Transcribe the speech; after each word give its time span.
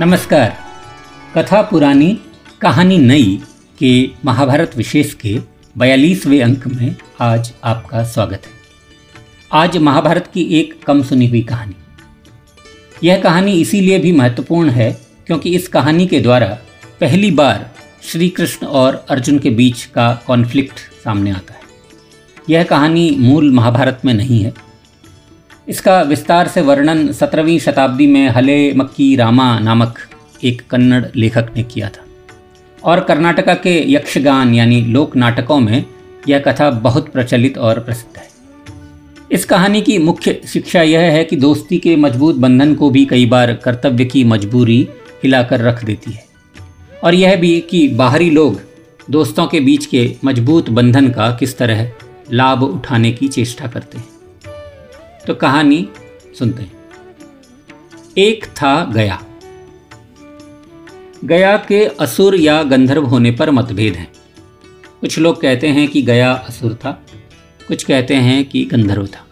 नमस्कार। 0.00 0.56
कथा 1.36 1.62
पुरानी, 1.62 2.20
कहानी 2.60 2.98
नई 2.98 3.42
के 3.78 4.10
महाभारत 4.24 4.72
विशेष 4.76 5.14
के 5.14 5.38
बयालीसवें 5.78 6.42
अंक 6.42 6.66
में 6.66 6.96
आज 7.20 7.52
आपका 7.64 8.04
स्वागत 8.04 8.42
है। 8.46 8.52
आज 9.52 9.76
महाभारत 9.76 10.30
की 10.34 10.42
एक 10.42 10.84
कम 10.84 11.02
सुनी 11.02 11.26
हुई 11.26 11.42
कहानी। 11.42 11.74
यह 13.04 13.20
कहानी 13.20 13.52
इसीलिए 13.60 13.98
भी 13.98 14.12
महत्वपूर्ण 14.12 14.70
है 14.70 15.00
क्योंकि 15.26 15.54
इस 15.54 15.68
कहानी 15.68 16.06
के 16.06 16.20
द्वारा 16.20 16.58
पहली 17.00 17.30
बार 17.30 17.70
श्री 18.02 18.28
कृष्ण 18.28 18.66
और 18.66 19.06
अर्जुन 19.10 19.38
के 19.38 19.50
बीच 19.50 19.84
का 19.84 20.24
कॉन्फ्लिक्ट 20.26 20.74
सामने 21.04 21.30
आता 21.30 21.54
है। 21.54 21.60
यह 22.50 22.64
कहानी 22.64 23.16
मूल 23.18 23.50
महाभारत 23.50 24.00
में 24.04 24.14
नहीं 24.14 24.44
है 24.44 24.69
इसका 25.70 26.02
विस्तार 26.02 26.48
से 26.48 26.60
वर्णन 26.60 27.12
सत्रहवीं 27.12 27.58
शताब्दी 27.58 28.06
में 28.06 28.28
हले 28.28 28.74
मक्की 28.74 29.16
रामा 29.16 29.58
नामक 29.58 29.98
एक 30.44 30.62
कन्नड़ 30.70 31.04
लेखक 31.16 31.48
ने 31.56 31.62
किया 31.62 31.88
था। 31.88 32.04
और 32.84 33.00
कर्नाटका 33.00 33.54
के 33.54 33.92
यक्षगान 33.92 34.54
यानी 34.54 34.80
लोक 34.82 35.16
नाटकों 35.16 35.60
में 35.60 35.84
यह 36.28 36.38
कथा 36.38 36.70
बहुत 36.70 37.08
प्रचलित 37.08 37.58
और 37.58 37.80
प्रसिद्ध 37.80 38.18
है। 38.18 38.28
इस 39.32 39.44
कहानी 39.44 39.82
की 39.82 39.98
मुख्य 39.98 40.40
शिक्षा 40.46 40.82
यह 40.82 41.00
है 41.00 41.24
कि 41.24 41.36
दोस्ती 41.36 41.78
के 41.78 41.96
मज़बूत 41.96 42.36
बंधन 42.36 42.74
को 42.74 42.90
भी 42.90 43.04
कई 43.04 43.26
बार 43.26 43.52
कर्तव्य 43.52 44.04
की 44.04 44.24
मजबूरी 44.24 44.88
हिलाकर 45.22 45.60
रख 45.60 45.84
देती 45.84 46.12
है। 46.12 46.24
और 47.04 47.14
यह 47.14 47.36
भी 47.36 47.60
कि 47.60 47.88
बाहरी 47.88 48.30
लोग 48.30 48.60
दोस्तों 49.10 49.46
के 49.46 49.60
बीच 49.60 49.86
के 49.86 50.16
मज़बूत 50.24 50.70
बंधन 50.70 51.10
का 51.10 51.30
किस 51.30 51.58
तरह 51.58 51.92
लाभ 52.32 52.62
उठाने 52.62 53.12
की 53.12 53.28
चेष्टा 53.28 53.66
करते 53.66 53.98
हैं। 53.98 54.19
तो 55.30 55.34
कहानी 55.34 55.88
सुनते 56.38 56.62
हैं। 56.62 56.72
एक 58.18 58.44
था 58.44 58.84
गया। 58.84 59.22
गया 61.24 61.56
के 61.56 61.84
असुर 61.84 62.34
या 62.34 62.62
गंधर्व 62.62 63.04
होने 63.04 63.30
पर 63.30 63.50
मतभेद 63.50 63.94
हैं। 63.94 64.12
कुछ 65.00 65.18
लोग 65.18 65.40
कहते 65.40 65.68
हैं 65.68 65.88
कि 65.88 66.02
गया 66.02 66.32
असुर 66.32 66.74
था, 66.74 67.06
कुछ 67.68 67.84
कहते 67.84 68.14
हैं 68.14 68.44
कि 68.44 68.64
गंधर्व 68.64 69.06
था। 69.06 69.26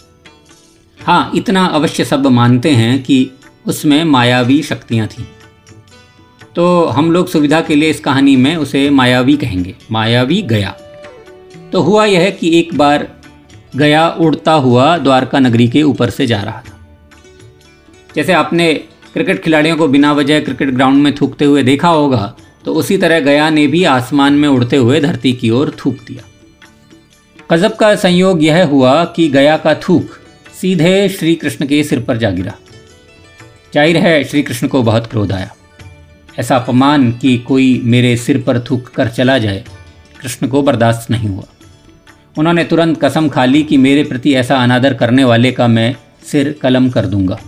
हाँ 1.00 1.30
इतना 1.34 1.66
अवश्य 1.66 2.04
सब 2.04 2.26
मानते 2.26 2.70
हैं 2.70 3.02
कि 3.02 3.30
उसमें 3.66 4.04
मायावी 4.04 4.62
शक्तियाँ 4.62 5.08
थीं। 5.08 5.24
तो 6.56 6.84
हम 6.84 7.12
लोग 7.12 7.28
सुविधा 7.28 7.60
के 7.60 7.74
लिए 7.74 7.90
इस 7.90 8.00
कहानी 8.00 8.36
में 8.36 8.56
उसे 8.56 8.90
मायावी 8.90 9.36
कहेंगे, 9.36 9.76
मायावी 9.90 10.42
गया। 10.42 10.70
तो 11.72 11.80
हुआ 11.80 12.04
यह 12.04 12.30
कि 12.30 12.58
एक 12.58 12.74
बार 12.74 13.17
गया 13.72 14.08
उड़ता 14.10 14.52
हुआ 14.52 14.96
द्वारका 14.98 15.38
नगरी 15.38 15.68
के 15.68 15.82
ऊपर 15.82 16.10
से 16.10 16.26
जा 16.26 16.40
रहा 16.42 16.60
था। 16.60 16.76
जैसे 18.16 18.32
आपने 18.32 18.72
क्रिकेट 19.14 19.42
खिलाड़ियों 19.42 19.76
को 19.76 19.88
बिना 19.88 20.12
वजह 20.12 20.40
क्रिकेट 20.40 20.70
ग्राउंड 20.70 21.02
में 21.02 21.14
थूकते 21.14 21.44
हुए 21.44 21.62
देखा 21.62 21.88
होगा 21.90 22.34
तो 22.64 22.74
उसी 22.74 22.96
तरह 22.98 23.20
गया 23.20 23.48
ने 23.50 23.66
भी 23.66 23.82
आसमान 23.86 24.32
में 24.32 24.48
उड़ते 24.48 24.76
हुए 24.76 25.00
धरती 25.00 25.32
की 25.32 25.50
ओर 25.50 25.76
थूक 25.78 25.98
दिया। 26.06 26.22
गजब 27.50 27.76
का 27.76 27.94
संयोग 27.96 28.42
यह 28.44 28.64
हुआ 28.66 29.04
कि 29.06 29.28
गया 29.28 29.56
का 29.56 29.74
थूक 29.78 30.18
सीधे 30.54 31.08
श्री 31.08 31.34
कृष्ण 31.34 31.66
के 31.66 31.82
सिर 31.84 32.00
पर 32.00 32.16
जा 32.16 32.30
गिरा। 32.30 32.54
ज़ाहिर 33.74 33.96
है 33.96 34.22
श्री 34.24 34.42
कृष्ण 34.42 34.68
को 34.68 34.82
बहुत 34.82 35.06
क्रोध 35.06 35.32
आया। 35.32 35.54
ऐसा 36.38 36.56
अपमान 36.56 37.10
कि 37.12 37.36
कोई 37.38 37.80
मेरे 37.84 38.16
सिर 38.16 38.42
पर 38.42 38.60
थूक 38.60 38.88
कर 38.88 39.08
चला 39.08 39.38
जाए, 39.38 39.64
कृष्ण 40.20 40.48
को 40.48 40.62
बर्दाश्त 40.62 41.10
नहीं 41.10 41.28
हुआ। 41.28 41.44
उन्होंने 42.38 42.64
तुरंत 42.64 43.00
कसम 43.00 43.28
खा 43.28 43.44
ली 43.44 43.62
कि 43.62 43.76
मेरे 43.76 44.02
प्रति 44.04 44.34
ऐसा 44.34 44.56
अनादर 44.56 44.94
करने 44.94 45.24
वाले 45.24 45.50
का 45.52 45.66
मैं 45.68 45.94
सिर 46.24 46.54
कलम 46.62 46.88
कर 46.90 47.06
दूँगा। 47.06 47.38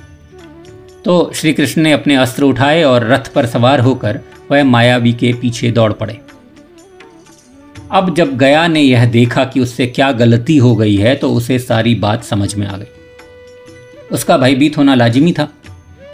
तो 1.04 1.30
श्री 1.34 1.52
कृष्ण 1.52 1.82
ने 1.82 1.92
अपने 1.92 2.16
अस्त्र 2.16 2.44
उठाए 2.44 2.82
और 2.82 3.06
रथ 3.06 3.32
पर 3.34 3.46
सवार 3.46 3.80
होकर 3.80 4.18
वह 4.50 4.64
मायावी 4.64 5.12
के 5.12 5.32
पीछे 5.32 5.70
दौड़ 5.70 5.92
पड़े। 5.92 6.18
अब 7.90 8.14
जब 8.14 8.36
गया 8.36 8.66
ने 8.66 8.80
यह 8.80 9.04
देखा 9.04 9.44
कि 9.44 9.60
उससे 9.60 9.86
क्या 9.86 10.10
गलती 10.12 10.56
हो 10.56 10.74
गई 10.76 10.96
है 10.96 11.14
तो 11.14 11.30
उसे 11.32 11.58
सारी 11.58 11.94
बात 11.94 12.24
समझ 12.24 12.54
में 12.54 12.66
आ 12.66 12.76
गई। 12.76 12.86
उसका 14.12 14.36
भयभीत 14.36 14.76
होना 14.76 14.94
लाजिमी 14.94 15.32
था। 15.32 15.48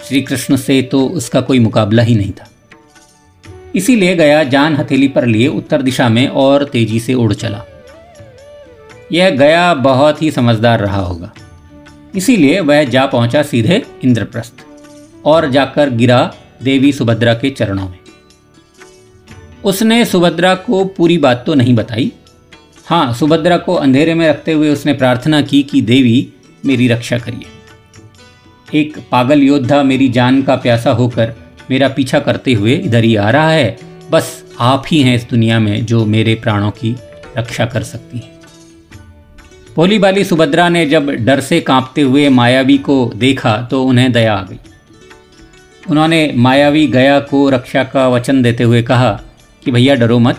श्री 0.09 0.21
कृष्ण 0.22 0.56
से 0.56 0.81
तो 0.83 1.06
उसका 1.06 1.41
कोई 1.41 1.59
मुकाबला 1.59 2.03
ही 2.03 2.15
नहीं 2.15 2.33
था। 2.33 2.49
इसीलिए 3.75 4.15
गया 4.17 4.43
जान 4.45 4.77
हथेली 4.77 5.09
पर 5.09 5.27
लिए 5.27 5.49
उत्तर 5.49 5.83
दिशा 5.83 6.09
में 6.09 6.27
और 6.28 6.65
तेज़ी 6.65 7.01
से 7.01 7.15
उड़ 7.15 7.33
चला। 7.34 7.65
यह 9.12 9.31
गया 9.31 9.75
बहुत 9.75 10.22
ही 10.22 10.31
समझदार 10.31 10.81
रहा 10.81 11.00
होगा। 11.00 11.33
इसीलिए 12.15 12.61
वह 12.61 12.84
जा 12.84 13.06
पहुँचा 13.06 13.43
सीधे 13.43 13.83
इंद्रप्रस्थ 14.05 14.65
और 15.25 15.50
जाकर 15.50 15.91
गिरा 15.91 16.34
देवी 16.62 16.93
सुभद्रा 16.93 17.34
के 17.34 17.50
चरणों 17.50 17.89
में। 17.89 17.99
उसने 19.65 20.05
सुभद्रा 20.05 20.55
को 20.55 20.84
पूरी 20.84 21.19
बात 21.19 21.43
तो 21.47 21.55
नहीं 21.55 21.75
बताई। 21.75 22.12
हाँ 22.87 23.15
सुभद्रा 23.15 23.56
को 23.56 23.75
अंधेरे 23.75 24.15
में 24.15 24.28
रखते 24.28 24.53
हुए 24.53 24.71
उसने 24.71 24.93
प्रार्थना 24.93 25.43
की 25.43 25.62
कि 25.62 25.81
देवी, 25.81 26.33
मेरी 26.66 26.89
रक्षा 26.89 27.19
करिए। 27.19 27.47
एक 28.81 28.99
पागल 29.12 29.43
योद्धा 29.43 29.83
मेरी 29.83 30.09
जान 30.09 30.43
का 30.43 30.56
प्यासा 30.56 30.91
होकर 30.91 31.34
मेरा 31.71 31.89
पीछा 31.89 32.19
करते 32.19 32.53
हुए 32.53 32.75
इधर 32.75 33.05
ही 33.05 33.16
आ 33.16 33.31
रहा 33.31 33.50
है। 33.50 33.78
बस 34.11 34.45
आप 34.61 34.84
ही 34.91 35.03
हैं 35.03 35.16
इस 35.16 35.27
दुनिया 35.31 35.59
में 35.61 35.87
जो 35.87 36.05
मेरे 36.06 36.34
प्राणों 36.34 36.71
की 36.71 36.97
रक्षा 37.39 37.66
कर 37.66 37.83
सकती 37.83 38.19
हैं। 38.19 38.36
भोली 39.77 39.99
बाली 39.99 40.25
सुभद्रा 40.25 40.69
ने 40.69 40.87
जब 40.87 41.11
डर 41.11 41.41
से 41.41 41.61
कांपते 41.61 42.03
हुए 42.03 42.29
मायावी 42.29 42.79
को 42.79 43.13
देखा 43.17 43.57
तो 43.71 43.83
उन्हें 43.85 44.13
दया 44.13 44.35
आ 44.35 44.43
गई। 44.43 44.59
उन्होंने 45.91 46.33
मायावी 46.37 46.87
गया 46.87 47.21
को 47.21 47.51
रक्षा 47.51 47.85
का 47.85 48.09
वचन 48.09 48.43
देते 48.43 48.65
हुए 48.65 48.83
कहा 48.83 49.21
कि 49.65 49.71
भैया 49.71 49.95
डरो 49.95 50.19
मत, 50.19 50.39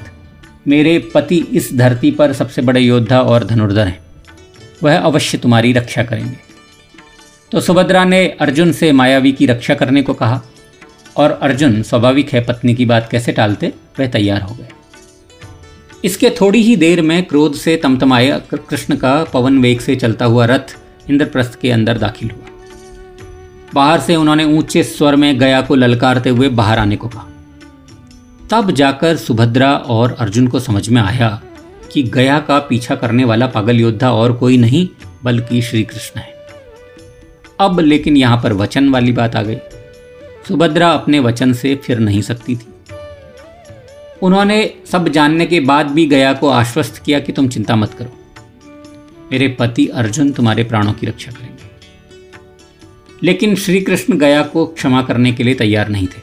मेरे 0.68 1.00
पति 1.14 1.38
इस 1.38 1.70
धरती 1.74 2.12
पर 2.12 2.34
सबसे 2.34 2.62
बड़े 2.62 2.80
योद्धा 2.80 3.22
और 3.22 3.46
धनुर्धर 3.46 3.88
हैं। 3.88 4.00
वह 4.84 4.98
अवश्य 4.98 5.38
तुम्हारी 5.38 5.74
रक्षा 5.74 6.04
करेंगे। 6.04 6.38
तो 7.52 7.62
सुभद्रा 7.62 8.04
ने 8.06 8.26
अर्जुन 8.42 8.72
से 8.72 8.92
मायावी 8.92 9.32
की 9.32 9.46
रक्षा 9.46 9.76
करने 9.76 10.02
को 10.02 10.14
कहा, 10.14 10.42
और 11.18 11.40
अर्जुन 11.42 11.82
स्वाभाविक 11.84 12.34
है, 12.34 12.46
पत्नी 12.46 12.76
की 12.76 12.86
बात 12.86 13.08
कैसे 13.12 13.32
टालते, 13.32 13.74
वह 14.00 14.08
तैयार 14.08 14.42
हो 14.42 14.56
गए। 14.56 14.70
इसके 16.06 16.30
थोड़ी 16.30 16.62
ही 16.62 16.76
देर 16.76 17.02
में 17.02 17.24
क्रोध 17.24 17.54
से 17.54 17.76
तमतमाए 17.78 18.42
कृष्ण 18.54 18.96
का 18.96 19.24
पवन 19.24 19.60
वेग 19.60 19.80
से 19.80 19.96
चलता 19.96 20.26
हुआ 20.26 20.46
रथ 20.46 20.78
इंद्रप्रस्थ 21.10 21.60
के 21.62 21.72
अंदर 21.72 21.98
दाखिल 21.98 22.30
हुआ। 22.30 22.46
बाहर 23.74 24.00
से 24.00 24.16
उन्होंने 24.16 24.44
ऊँचे 24.44 24.84
स्वर 24.84 25.16
में 25.16 25.40
गया 25.40 25.62
को 25.62 25.76
ललकारते 25.76 26.30
हुए 26.30 26.50
बाहर 26.50 26.80
आने 26.80 26.96
को 26.96 27.08
कहा। 27.08 27.28
तब 28.52 28.72
जाकर 28.72 29.16
सुभद्रा 29.16 29.76
और 29.76 30.16
अर्जुन 30.20 30.48
को 30.48 30.60
समझ 30.60 30.90
में 30.90 31.02
आया 31.02 31.42
कि 31.94 32.04
गया 32.04 32.40
का 32.40 32.60
पीछा 32.60 32.96
करने 32.96 33.24
वाला 33.24 33.48
पागल 33.48 33.80
योद्धा 33.80 34.12
और 34.12 34.34
कोई 34.34 34.58
नहीं, 34.58 34.88
बल्कि 35.24 35.62
श्री 35.62 35.84
कृष्ण 35.84 36.20
है। 36.20 36.34
अब 37.60 37.80
लेकिन 37.80 38.18
यहाँ 38.18 38.42
पर 38.44 38.54
वचन 38.54 38.90
वाली 38.90 39.12
बात 39.12 39.36
आ 39.36 39.42
गई। 39.42 39.58
सुभद्रा 40.48 40.92
अपने 40.92 41.20
वचन 41.20 41.54
से 41.54 41.76
फिर 41.76 42.00
नहीं 42.00 42.22
सकती 42.22 42.56
थी। 42.56 42.68
उन्होंने 44.22 44.74
सब 44.92 45.08
जानने 45.08 45.46
के 45.46 45.60
बाद 45.60 45.88
भी 45.88 46.06
गया 46.06 46.34
को 46.34 46.50
आश्वस्त 46.50 47.04
किया 47.06 47.20
कि 47.20 47.32
तुम 47.32 47.50
चिंता 47.50 47.76
मत 47.76 47.94
करो। 47.94 48.14
मेरे 49.32 49.48
पति 49.48 49.88
अर्जुन 49.88 50.32
तुम्हारे 50.32 50.64
प्राणों 50.64 50.94
की 50.94 51.08
रक्षा 51.08 51.32
करेंगे। 51.32 51.68
लेकिन 53.24 53.56
श्री 53.56 53.82
कृष्ण 53.82 54.18
गया 54.18 54.42
को 54.42 54.66
क्षमा 54.66 55.02
करने 55.02 55.32
के 55.32 55.44
लिए 55.44 55.54
तैयार 55.54 55.90
नहीं 55.90 56.08
थे। 56.08 56.22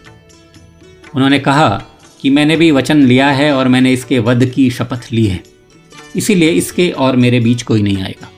उन्होंने 1.14 1.38
कहा 1.38 1.84
कि 2.20 2.30
मैंने 2.30 2.56
भी 2.56 2.70
वचन 2.70 3.06
लिया 3.06 3.28
है 3.28 3.52
और 3.52 3.68
मैंने 3.68 3.92
इसके 3.92 4.18
वध 4.18 4.46
की 4.46 4.70
शपथ 4.70 5.00
ली 5.12 5.26
है। 5.26 5.42
इसीलिए 6.16 6.50
इसके 6.50 6.90
और 6.90 7.16
मेरे 7.16 7.40
बीच 7.40 7.62
कोई 7.62 7.82
नहीं 7.82 8.02
आएगा। 8.02 8.28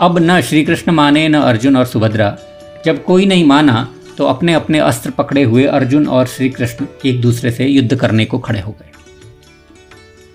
अब 0.00 0.18
न 0.18 0.40
श्री 0.40 0.64
कृष्ण 0.64 0.92
माने, 0.92 1.28
न 1.28 1.34
अर्जुन 1.34 1.76
और 1.76 1.84
सुभद्रा। 1.84 2.38
जब 2.86 3.04
कोई 3.04 3.26
नहीं 3.26 3.44
माना 3.44 3.94
तो 4.18 4.26
अपने 4.26 4.54
अपने 4.54 4.78
अस्त्र 4.78 5.10
पकड़े 5.10 5.42
हुए 5.42 5.64
अर्जुन 5.64 6.06
और 6.08 6.26
श्री 6.26 6.48
कृष्ण 6.50 6.86
एक 7.06 7.20
दूसरे 7.20 7.50
से 7.50 7.66
युद्ध 7.66 7.96
करने 7.96 8.24
को 8.24 8.38
खड़े 8.38 8.60
हो 8.60 8.72
गए। 8.72 8.90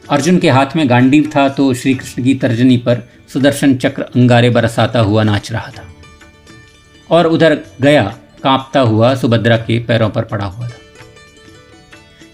अर्जुन 0.09 0.37
के 0.39 0.49
हाथ 0.49 0.75
में 0.75 0.89
गांडीव 0.89 1.29
था 1.35 1.49
तो 1.49 1.73
श्री 1.73 1.93
कृष्ण 1.95 2.23
की 2.23 2.35
तर्जनी 2.35 2.77
पर 2.77 3.03
सुदर्शन 3.33 3.75
चक्र 3.75 4.01
अंगारे 4.01 4.49
बरसाता 4.49 4.99
हुआ 4.99 5.23
नाच 5.23 5.51
रहा 5.51 5.71
था 5.71 5.87
और 7.09 7.27
उधर 7.27 7.59
गया 7.81 8.17
कांपता 8.43 8.79
हुआ 8.79 9.15
सुभद्रा 9.15 9.57
के 9.57 9.79
पैरों 9.79 10.09
पर 10.09 10.23
पड़ा 10.23 10.45
हुआ 10.45 10.67
था। 10.67 10.77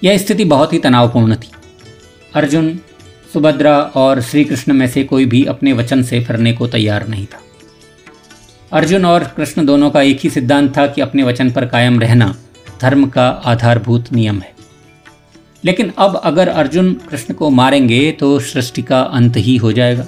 यह 0.04 0.18
स्थिति 0.18 0.46
बहुत 0.46 0.74
ही 0.74 0.80
तनावपूर्ण 0.80 1.36
थी। 1.36 1.52
अर्जुन, 2.36 2.80
सुभद्रा 3.34 3.78
और 3.82 4.22
श्री 4.22 4.44
कृष्ण 4.46 4.74
में 4.74 4.88
से 4.88 5.04
कोई 5.04 5.26
भी 5.26 5.44
अपने 5.46 5.74
वचन 5.74 6.04
से 6.04 6.24
फिरने 6.24 6.54
को 6.54 6.68
तैयार 6.68 7.08
नहीं 7.08 7.26
था। 7.26 7.40
अर्जुन 8.74 9.06
और 9.06 9.24
कृष्ण 9.38 9.66
दोनों 9.66 9.90
का 9.92 10.02
एक 10.02 10.20
ही 10.24 10.30
सिद्धांत 10.30 10.78
था 10.78 10.86
कि 10.88 11.02
अपने 11.02 11.24
वचन 11.24 11.52
पर 11.52 11.66
कायम 11.66 12.00
रहना 12.00 12.36
धर्म 12.82 13.06
का 13.08 13.28
आधारभूत 13.46 14.12
नियम 14.14 14.40
है। 14.40 14.52
लेकिन 15.64 15.92
अब 15.98 16.16
अगर 16.16 16.48
अर्जुन 16.48 16.94
कृष्ण 17.10 17.34
को 17.34 17.50
मारेंगे 17.50 18.12
तो 18.12 18.40
सृष्टि 18.40 18.82
का 18.82 19.02
अंत 19.02 19.38
ही 19.38 19.56
हो 19.58 19.72
जाएगा। 19.72 20.06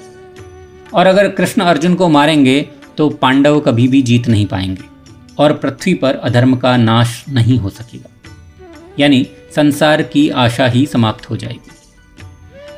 और 0.94 1.06
अगर 1.06 1.28
कृष्ण 1.28 1.62
अर्जुन 1.62 1.94
को 1.94 2.08
मारेंगे 2.08 2.60
तो 2.96 3.08
पांडव 3.10 3.60
कभी 3.60 3.88
भी 3.88 4.02
जीत 4.02 4.28
नहीं 4.28 4.46
पाएँगे 4.46 4.82
और 5.38 5.52
पृथ्वी 5.52 5.94
पर 5.94 6.14
अधर्म 6.14 6.56
का 6.56 6.76
नाश 6.76 7.24
नहीं 7.28 7.58
हो 7.58 7.70
सकेगा। 7.70 8.10
यानी 8.98 9.26
संसार 9.56 10.02
की 10.02 10.28
आशा 10.28 10.66
ही 10.66 10.86
समाप्त 10.86 11.30
हो 11.30 11.36
जाएगी। 11.36 11.70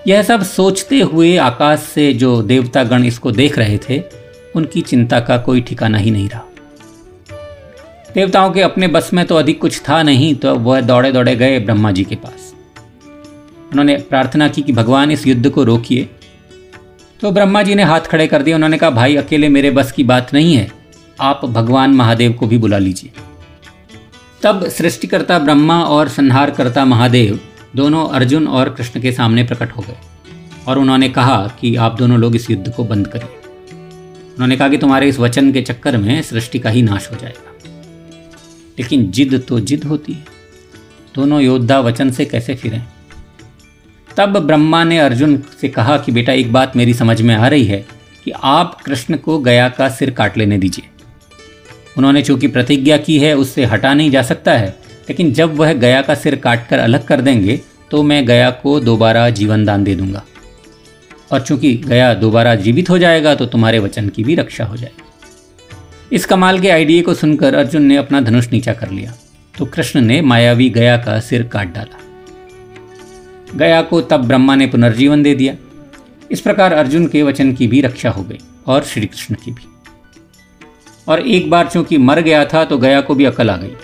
यह 0.06 0.22
सब 0.22 0.42
सोचते 0.42 1.00
हुए 1.00 1.36
आकाश 1.36 1.80
से 1.94 2.12
जो 2.12 2.42
देवतागण 2.42 3.04
इसको 3.04 3.32
देख 3.32 3.58
रहे 3.58 3.78
थे 3.78 4.02
उनकी 4.58 4.80
चिंता 4.80 5.20
का 5.20 5.38
कोई 5.38 5.60
ठिकाना 5.60 5.98
ही 5.98 6.10
नहीं 6.10 6.28
रहा। 6.28 6.44
देवताओं 8.14 8.50
के 8.50 8.62
अपने 8.62 8.88
बस 8.88 9.10
में 9.12 9.24
तो 9.26 9.36
अधिक 9.36 9.60
कुछ 9.60 9.80
था 9.88 10.02
नहीं 10.02 10.34
तो 10.34 10.54
वह 10.54 10.80
दौड़े 10.80 11.12
दौड़े 11.12 11.36
गए 11.36 11.58
ब्रह्मा 11.60 11.90
जी 11.90 12.04
के 12.04 12.14
पास। 12.14 12.54
उन्होंने 13.72 13.96
प्रार्थना 14.10 14.48
की 14.48 14.62
कि 14.62 14.72
भगवान 14.72 15.10
इस 15.10 15.26
युद्ध 15.26 15.50
को 15.50 15.64
रोकिए। 15.64 16.08
तो 17.20 17.30
ब्रह्मा 17.30 17.62
जी 17.62 17.74
ने 17.74 17.82
हाथ 17.82 18.00
खड़े 18.00 18.26
कर 18.26 18.42
दिए। 18.42 18.54
उन्होंने 18.54 18.78
कहा, 18.78 18.90
भाई, 18.90 19.16
अकेले 19.16 19.48
मेरे 19.48 19.70
बस 19.70 19.92
की 19.92 20.04
बात 20.04 20.32
नहीं 20.34 20.54
है। 20.54 20.70
आप 21.20 21.44
भगवान 21.44 21.90
महादेव 21.90 22.32
को 22.32 22.46
भी 22.46 22.58
बुला 22.58 22.78
लीजिए। 22.78 23.12
तब 24.42 24.68
सृष्टिकर्ता 24.68 25.38
ब्रह्मा 25.38 25.80
और 25.84 26.08
संहारकर्ता 26.08 26.84
महादेव 26.84 27.40
दोनों 27.76 28.08
अर्जुन 28.08 28.46
और 28.48 28.68
कृष्ण 28.70 29.00
के 29.00 29.12
सामने 29.12 29.44
प्रकट 29.44 29.72
हो 29.72 29.82
गए 29.82 29.96
और 30.68 30.78
उन्होंने 30.78 31.08
कहा 31.08 31.36
कि 31.60 31.76
आप 31.76 31.96
दोनों 31.98 32.18
लोग 32.18 32.36
इस 32.36 32.50
युद्ध 32.50 32.72
को 32.72 32.84
बंद 32.84 33.08
करिए। 33.08 33.37
उन्होंने 34.38 34.56
कहा 34.56 34.68
कि 34.68 34.78
तुम्हारे 34.78 35.08
इस 35.08 35.18
वचन 35.18 35.52
के 35.52 35.62
चक्कर 35.62 35.96
में 35.96 36.22
सृष्टि 36.22 36.58
का 36.58 36.70
ही 36.70 36.82
नाश 36.82 37.08
हो 37.12 37.16
जाएगा। 37.16 37.52
लेकिन 38.78 39.10
जिद 39.10 39.44
तो 39.48 39.60
जिद 39.60 39.84
होती 39.84 40.12
है। 40.12 40.24
दोनों 41.14 41.40
योद्धा 41.42 41.78
वचन 41.80 42.10
से 42.10 42.24
कैसे 42.24 42.54
फिरें? 42.54 42.82
तब 44.16 44.38
ब्रह्मा 44.38 44.84
ने 44.84 44.98
अर्जुन 44.98 45.42
से 45.60 45.68
कहा 45.68 45.96
कि 45.98 46.12
बेटा, 46.12 46.32
एक 46.32 46.52
बात 46.52 46.76
मेरी 46.76 46.94
समझ 46.94 47.22
में 47.22 47.34
आ 47.34 47.48
रही 47.48 47.64
है 47.64 47.86
कि 48.24 48.30
आप 48.30 48.80
कृष्ण 48.82 49.16
को 49.16 49.38
गया 49.38 49.68
का 49.68 49.88
सिर 49.88 50.10
काट 50.10 50.38
लेने 50.38 50.58
दीजिए। 50.58 50.88
उन्होंने 51.98 52.22
चूँकि 52.22 52.48
प्रतिज्ञा 52.48 52.96
की 52.96 53.18
है, 53.18 53.36
उससे 53.36 53.64
हटा 53.64 53.94
नहीं 53.94 54.10
जा 54.10 54.22
सकता 54.22 54.52
है, 54.52 54.68
लेकिन 55.08 55.32
जब 55.32 55.56
वह 55.56 55.72
गया 55.72 56.02
का 56.02 56.14
सिर 56.14 56.36
काट 56.36 56.68
कर 56.68 56.78
अलग 56.78 57.06
कर 57.06 57.20
देंगे 57.20 57.60
तो 57.90 58.02
मैं 58.02 58.26
गया 58.26 58.50
को 58.50 58.80
दोबारा 58.80 59.30
जीवन 59.30 59.64
दान 59.64 59.84
दे 59.84 59.94
दूँगा। 59.94 60.24
और 61.30 61.40
चूँकि 61.40 61.74
गया 61.76 62.12
दोबारा 62.14 62.54
जीवित 62.54 62.90
हो 62.90 62.98
जाएगा 62.98 63.34
तो 63.34 63.46
तुम्हारे 63.46 63.78
वचन 63.78 64.08
की 64.08 64.24
भी 64.24 64.34
रक्षा 64.34 64.64
हो 64.64 64.76
जाएगी। 64.76 66.16
इस 66.16 66.26
कमाल 66.26 66.60
के 66.60 66.68
आइडिया 66.70 67.02
को 67.02 67.14
सुनकर 67.14 67.54
अर्जुन 67.54 67.82
ने 67.82 67.96
अपना 67.96 68.20
धनुष 68.20 68.48
नीचा 68.52 68.72
कर 68.72 68.90
लिया 68.90 69.14
तो 69.54 69.64
कृष्ण 69.66 70.00
ने 70.00 70.20
मायावी 70.22 70.68
गया 70.70 70.96
का 70.96 71.18
सिर 71.20 71.42
काट 71.42 71.72
डाला। 71.74 71.98
गया 73.56 73.80
को 73.82 74.00
तब 74.02 74.26
ब्रह्मा 74.26 74.54
ने 74.54 74.66
पुनर्जीवन 74.66 75.22
दे 75.22 75.34
दिया। 75.34 75.54
इस 76.30 76.40
प्रकार 76.40 76.72
अर्जुन 76.72 77.06
के 77.06 77.22
वचन 77.22 77.52
की 77.52 77.66
भी 77.66 77.80
रक्षा 77.80 78.10
हो 78.10 78.22
गई, 78.22 78.38
और 78.66 78.84
श्री 78.84 79.06
कृष्ण 79.06 79.34
की 79.34 79.50
भी। 79.50 79.66
और 81.08 81.20
एक 81.20 81.50
बार 81.50 81.68
चूँकि 81.68 81.98
मर 81.98 82.20
गया 82.20 82.44
था 82.44 82.64
तो 82.64 82.78
गया 82.78 83.00
को 83.00 83.14
भी 83.14 83.24
अकल 83.24 83.50
आ 83.50 83.56
गई। 83.56 83.74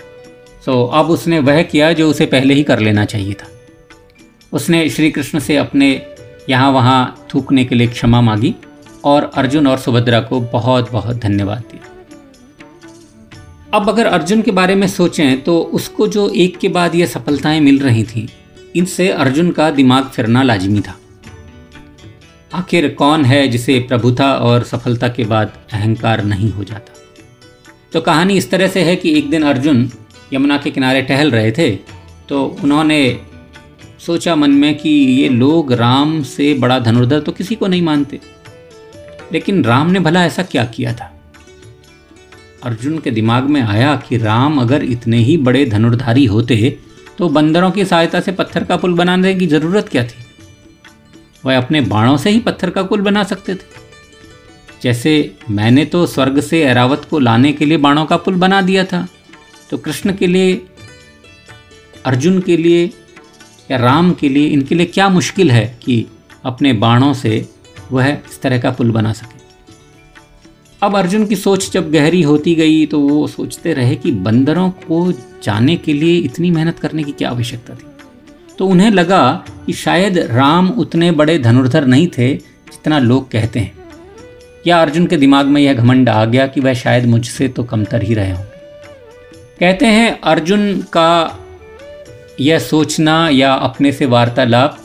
सो 0.65 0.83
अब 0.93 1.09
उसने 1.09 1.39
वह 1.39 1.61
किया 1.63 1.91
जो 1.93 2.09
उसे 2.09 2.25
पहले 2.25 2.53
ही 2.53 2.63
कर 2.63 2.79
लेना 2.79 3.05
चाहिए 3.05 3.33
था। 3.33 3.47
उसने 4.53 4.89
श्री 4.89 5.11
कृष्ण 5.11 5.39
से 5.39 5.57
अपने 5.57 5.91
यहाँ 6.49 6.71
वहाँ 6.71 7.27
थूकने 7.33 7.65
के 7.65 7.75
लिए 7.75 7.87
क्षमा 7.87 8.21
मांगी 8.21 8.53
और 9.03 9.31
अर्जुन 9.35 9.67
और 9.67 9.77
सुभद्रा 9.77 10.19
को 10.19 10.39
बहुत 10.41 10.91
बहुत 10.91 11.17
धन्यवाद 11.17 11.63
दिया। 11.71 11.91
अब 13.73 13.89
अगर 13.89 14.05
अर्जुन 14.05 14.41
के 14.41 14.51
बारे 14.51 14.75
में 14.75 14.87
सोचें 14.87 15.41
तो 15.41 15.59
उसको 15.73 16.07
जो 16.07 16.27
एक 16.29 16.57
के 16.57 16.69
बाद 16.69 16.95
ये 16.95 17.07
सफलताएँ 17.07 17.59
मिल 17.59 17.79
रही 17.79 18.03
थीं, 18.03 18.27
इनसे 18.75 19.09
अर्जुन 19.09 19.51
का 19.51 19.69
दिमाग 19.71 20.03
फिरना 20.05 20.43
लाजमी 20.43 20.81
था। 20.81 20.95
आखिर 22.53 22.87
कौन 22.89 23.25
है 23.25 23.47
जिसे 23.47 23.79
प्रभुता 23.79 24.33
और 24.35 24.63
सफलता 24.63 25.07
के 25.07 25.23
बाद 25.23 25.53
अहंकार 25.73 26.23
नहीं 26.23 26.51
हो 26.51 26.63
जाता? 26.63 26.93
तो 27.93 28.01
कहानी 28.01 28.37
इस 28.37 28.49
तरह 28.51 28.67
से 28.67 28.83
है 28.83 28.95
कि 28.95 29.17
एक 29.17 29.29
दिन 29.29 29.43
अर्जुन 29.43 29.89
यमुना 30.33 30.57
के 30.57 30.71
किनारे 30.71 31.01
टहल 31.01 31.31
रहे 31.31 31.51
थे 31.51 31.69
तो 32.29 32.43
उन्होंने 32.63 32.99
सोचा 34.05 34.35
मन 34.35 34.51
में 34.51 34.77
कि 34.77 34.89
ये 34.89 35.29
लोग 35.29 35.71
राम 35.73 36.21
से 36.23 36.53
बड़ा 36.53 36.79
धनुर्धर 36.79 37.19
तो 37.19 37.31
किसी 37.31 37.55
को 37.55 37.67
नहीं 37.67 37.81
मानते। 37.81 38.19
लेकिन 39.33 39.63
राम 39.63 39.91
ने 39.91 39.99
भला 39.99 40.25
ऐसा 40.25 40.43
क्या 40.43 40.65
किया 40.65 40.93
था? 40.93 41.11
अर्जुन 42.63 42.97
के 42.99 43.11
दिमाग 43.11 43.43
में 43.43 43.61
आया 43.61 43.95
कि 44.07 44.17
राम 44.17 44.59
अगर 44.61 44.83
इतने 44.83 45.17
ही 45.17 45.37
बड़े 45.37 45.65
धनुर्धारी 45.65 46.25
होते 46.25 46.77
तो 47.17 47.29
बंदरों 47.29 47.71
की 47.71 47.85
सहायता 47.85 48.19
से 48.19 48.31
पत्थर 48.31 48.63
का 48.63 48.75
पुल 48.77 48.93
बनाने 48.93 49.33
की 49.35 49.47
ज़रूरत 49.47 49.89
क्या 49.89 50.03
थी? 50.03 50.23
वह 51.45 51.57
अपने 51.57 51.81
बाणों 51.81 52.17
से 52.17 52.29
ही 52.29 52.39
पत्थर 52.39 52.69
का 52.69 52.83
पुल 52.83 53.01
बना 53.01 53.23
सकते 53.23 53.55
थे। 53.55 53.83
जैसे 54.83 55.13
मैंने 55.49 55.85
तो 55.85 56.05
स्वर्ग 56.07 56.39
से 56.41 56.61
ऐरावत 56.63 57.07
को 57.09 57.19
लाने 57.19 57.51
के 57.53 57.65
लिए 57.65 57.77
बाणों 57.77 58.05
का 58.05 58.17
पुल 58.17 58.35
बना 58.35 58.61
दिया 58.61 58.83
था 58.83 59.07
तो 59.69 59.77
कृष्ण 59.77 60.13
के 60.13 60.27
लिए, 60.27 60.61
अर्जुन 62.05 62.39
के 62.39 62.57
लिए 62.57 62.89
या 63.71 63.77
राम 63.77 64.11
के 64.13 64.29
लिए, 64.29 64.47
इनके 64.47 64.75
लिए 64.75 64.85
क्या 64.85 65.09
मुश्किल 65.09 65.51
है 65.51 65.65
कि 65.83 66.05
अपने 66.45 66.73
बाणों 66.73 67.13
से 67.13 67.49
वह 67.91 68.07
इस 68.07 68.41
तरह 68.41 68.59
का 68.59 68.71
पुल 68.71 68.91
बना 68.91 69.13
सके? 69.13 69.43
अब 70.81 70.95
अर्जुन 70.95 71.25
की 71.25 71.35
सोच 71.35 71.71
जब 71.71 71.91
गहरी 71.91 72.21
होती 72.21 72.55
गई 72.55 72.85
तो 72.85 72.99
वो 72.99 73.27
सोचते 73.27 73.73
रहे 73.73 73.95
कि 73.95 74.11
बंदरों 74.11 74.69
को 74.69 75.11
जाने 75.43 75.75
के 75.75 75.93
लिए 75.93 76.17
इतनी 76.17 76.51
मेहनत 76.51 76.79
करने 76.79 77.03
की 77.03 77.11
क्या 77.11 77.29
आवश्यकता 77.29 77.75
थी। 77.75 77.85
तो 78.59 78.67
उन्हें 78.67 78.91
लगा 78.91 79.45
कि 79.65 79.73
शायद 79.73 80.17
राम 80.17 80.69
उतने 80.69 81.11
बड़े 81.11 81.37
धनुर्धर 81.39 81.85
नहीं 81.85 82.07
थे 82.07 82.33
जितना 82.35 82.99
लोग 82.99 83.29
कहते 83.31 83.59
हैं। 83.59 83.73
या 84.67 84.81
अर्जुन 84.81 85.07
के 85.07 85.17
दिमाग 85.17 85.45
में 85.45 85.61
यह 85.61 85.73
घमंड 85.73 86.09
आ 86.09 86.25
गया 86.25 86.47
कि 86.47 86.61
वह 86.61 86.73
शायद 86.73 87.05
मुझसे 87.05 87.47
तो 87.47 87.63
कमतर 87.63 88.03
ही 88.03 88.13
रहे 88.13 88.31
होंगे। 88.31 88.53
कहते 89.59 89.85
हैं, 89.85 90.21
अर्जुन 90.21 90.81
का 90.93 91.39
यह 92.39 92.59
सोचना 92.59 93.29
या 93.29 93.53
अपने 93.53 93.91
से 93.91 94.05
वार्तालाप 94.05 94.81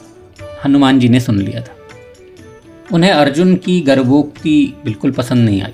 हनुमान 0.64 1.00
जी 1.00 1.08
ने 1.08 1.20
सुन 1.20 1.38
लिया 1.38 1.60
था। 1.60 1.76
उन्हें 2.92 3.10
अर्जुन 3.10 3.56
की 3.56 3.80
गर्भोक्ति 3.80 4.74
बिल्कुल 4.84 5.10
पसंद 5.10 5.38
नहीं 5.38 5.62
आई। 5.62 5.72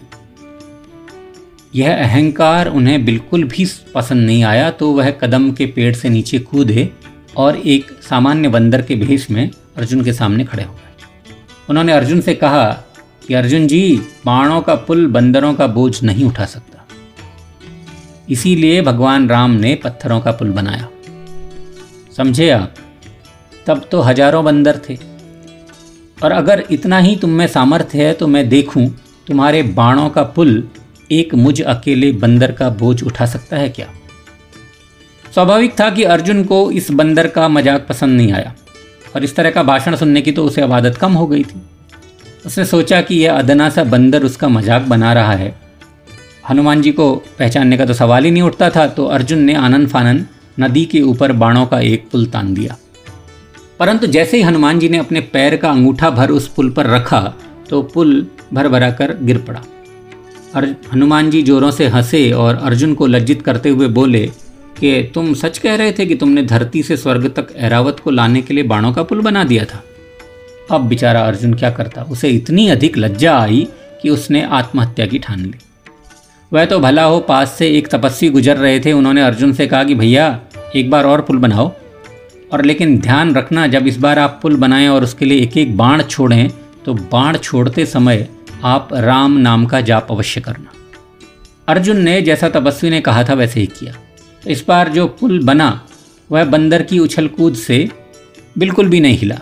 यह 1.75 1.97
अहंकार 1.97 2.67
उन्हें 2.67 3.05
बिल्कुल 3.05 3.45
भी 3.45 3.67
पसंद 3.95 4.27
नहीं 4.27 4.45
आया 4.45 4.71
तो 4.71 4.93
वह 4.93 5.11
कदम 5.11 5.53
के 5.53 5.67
पेड़ 5.67 5.95
से 5.95 6.09
नीचे 6.09 6.39
कूदे 6.39 6.91
और 7.37 7.57
एक 7.57 7.91
सामान्य 7.91 8.49
बंदर 8.49 8.83
के 8.83 8.95
भेष 8.95 9.31
में 9.31 9.51
अर्जुन 9.77 10.05
के 10.05 10.13
सामने 10.13 10.45
खड़े 10.45 10.63
हो 10.63 10.73
गए। 10.73 10.95
उन्होंने 11.69 11.93
अर्जुन 11.93 12.21
से 12.21 12.35
कहा 12.35 12.83
कि, 13.29 13.35
अर्जुन 13.35 13.67
जी, 13.67 14.03
बाणों 14.27 14.61
का 14.61 14.75
पुल 14.75 15.07
बंदरों 15.07 15.55
का 15.55 15.67
बोझ 15.67 16.03
नहीं 16.03 16.25
उठा 16.25 16.45
सकता। 16.45 16.87
इसीलिए 18.31 18.83
भगवान 18.83 19.29
राम 19.29 19.51
ने 19.51 19.75
पत्थरों 19.75 20.21
का 20.21 20.33
पुल 20.33 20.51
बनाया। 20.51 20.89
समझे 22.17 22.49
आप? 22.51 22.75
तब 23.67 23.85
तो 23.91 24.01
हज़ारों 24.01 24.45
बंदर 24.45 24.81
थे। 24.89 24.97
और 26.19 26.33
अगर 26.33 26.63
इतना 26.71 26.99
ही 26.99 27.15
तुम 27.17 27.31
में 27.31 27.47
सामर्थ्य 27.49 27.99
है 27.99 28.13
तो 28.15 28.27
मैं 28.27 28.49
देखूँ, 28.49 28.87
तुम्हारे 29.27 29.63
बाणों 29.63 30.09
का 30.11 30.23
पुल 30.25 30.69
एक 31.13 31.35
मुझ 31.37 31.61
अकेले 31.63 32.11
बंदर 32.15 32.53
का 32.53 32.69
बोझ 32.73 33.03
उठा 33.03 33.27
सकता 33.27 33.57
है 33.57 33.69
क्या? 33.69 33.87
स्वाभाविक 35.25 35.79
था 35.81 35.89
कि 35.91 36.03
अर्जुन 36.05 36.43
को 36.45 36.71
इस 36.73 36.91
बंदर 36.93 37.27
का 37.29 37.49
मज़ाक 37.49 37.87
पसंद 37.89 38.17
नहीं 38.17 38.33
आया, 38.33 38.55
और 39.15 39.25
इस 39.25 39.37
तरह 39.37 39.51
का 39.51 39.63
भाषण 39.63 39.97
सुनने 39.97 40.23
की 40.23 40.33
तो 40.33 40.45
उसे 40.45 40.63
अब 40.63 40.73
आदत 40.73 40.97
कम 40.97 41.13
हो 41.13 41.27
गई 41.27 41.43
थी। 41.45 41.61
उसने 42.47 42.65
सोचा 42.67 43.01
कि 43.01 43.15
यह 43.17 43.33
अदना 43.35 43.69
सा 43.71 43.85
बंदर 43.87 44.25
उसका 44.25 44.49
मज़ाक 44.49 44.83
बना 44.85 45.13
रहा 45.13 45.33
है। 45.35 45.55
हनुमान 46.49 46.83
जी 46.83 46.93
को 46.93 47.15
पहचानने 47.39 47.77
का 47.77 47.87
तो 47.87 47.95
सवाल 47.95 48.25
ही 48.25 48.31
नहीं 48.31 48.43
उठता 48.43 48.71
था 48.71 48.87
तो 48.89 49.07
अर्जुन 49.09 49.39
ने 49.41 49.55
आनंद 49.57 49.89
फानन 49.89 50.25
नदी 50.61 50.85
के 50.85 51.01
ऊपर 51.01 51.33
बाणों 51.33 51.67
का 51.67 51.81
एक 51.81 52.09
पुल 52.13 52.27
तान 52.27 52.55
दिया। 52.55 52.77
परंतु 53.79 54.07
जैसे 54.07 54.37
ही 54.37 54.43
हनुमान 54.43 54.79
जी 54.79 54.89
ने 54.89 54.99
अपने 54.99 55.21
पैर 55.21 55.57
का 55.57 55.71
अंगूठा 55.71 56.11
भर 56.11 56.31
उस 56.31 56.49
पुल 56.49 56.71
पर 56.71 56.87
रखा 56.87 57.35
तो 57.71 57.83
पुल 57.83 58.27
भर 58.55 58.69
भरा 58.69 58.91
कर 58.91 59.17
गिर 59.23 59.39
पड़ा। 59.39 59.63
हनुमान 60.93 61.31
जी 61.31 61.43
जोरों 61.43 61.71
से 61.71 61.87
हंसे 61.87 62.33
और 62.33 62.55
अर्जुन 62.55 62.95
को 62.95 63.07
लज्जित 63.07 63.43
करते 63.43 63.69
हुए 63.69 63.89
बोले, 63.89 64.31
कि 64.81 65.11
तुम 65.15 65.35
सच 65.35 65.59
कह 65.59 65.75
रहे 65.75 65.93
थे 65.93 66.07
कि 66.07 66.15
तुमने 66.15 66.43
धरती 66.43 66.83
से 66.83 66.97
स्वर्ग 66.97 67.27
तक 67.37 67.47
ऐरावत 67.57 68.01
को 68.01 68.11
लाने 68.11 68.43
के 68.43 68.55
लिए 68.55 68.65
बाणों 68.65 68.93
का 68.93 69.03
पुल 69.03 69.21
बना 69.21 69.45
दिया 69.45 69.65
था? 69.65 69.85
अब 70.71 70.81
बेचारा 70.81 71.21
अर्जुन 71.21 71.55
क्या 71.55 71.71
करता? 71.71 72.03
उसे 72.03 72.29
इतनी 72.29 72.69
अधिक 72.69 72.99
लज्जा 72.99 73.39
आई 73.39 73.69
कि 74.03 74.11
उसने 74.11 74.43
आत्महत्या 74.43 75.07
की 75.07 75.19
ठान 75.19 75.41
ली। 75.41 75.55
वह 76.53 76.65
तो 76.65 76.79
भला 76.79 77.03
हो, 77.03 77.21
पास 77.21 77.57
से 77.59 77.69
एक 77.69 77.89
तपस्वी 77.89 78.29
गुजर 78.29 78.57
रहे 78.57 78.81
थे। 78.81 78.93
उन्होंने 78.93 79.23
अर्जुन 79.23 79.53
से 79.53 79.67
कहा 79.67 79.85
कि, 79.85 79.95
भैया 79.95 80.41
एक 80.75 80.91
बार 80.91 81.05
और 81.05 81.21
पुल 81.21 81.39
बनाओ। 81.39 81.73
और 82.53 82.65
लेकिन 82.65 82.99
ध्यान 82.99 83.35
रखना, 83.35 83.67
जब 83.67 83.87
इस 83.87 83.97
बार 83.99 84.19
आप 84.19 84.39
पुल 84.43 84.57
बनाएँ 84.57 84.89
और 84.89 85.05
उसके 85.05 85.25
लिए 85.25 85.43
एक 85.43 85.57
एक 85.57 85.77
बाण 85.77 86.03
छोड़ें 86.03 86.51
तो 86.85 86.95
बाण 86.95 87.37
छोड़ते 87.37 87.87
समय 87.87 88.29
आप 88.65 88.89
राम 88.93 89.33
नाम 89.33 89.67
का 89.67 89.81
जाप 89.81 90.09
अवश्य 90.11 90.41
करना। 90.41 90.73
अर्जुन 91.69 91.97
ने 91.97 92.21
जैसा 92.23 92.49
तपस्वी 92.49 92.91
ने 92.91 93.01
कहा 93.01 93.25
था, 93.25 93.35
वैसे 93.35 93.61
ही 93.61 93.67
किया। 93.67 93.93
तो 94.45 94.51
इस 94.51 94.65
बार 94.69 94.89
जो 94.89 95.07
पुल 95.07 95.43
बना, 95.45 95.81
वह 96.31 96.45
बंदर 96.45 96.83
की 96.83 96.99
उछल 96.99 97.29
कूद 97.29 97.55
से 97.55 97.89
बिल्कुल 98.59 98.89
भी 98.89 99.01
नहीं 99.01 99.19
हिला। 99.19 99.39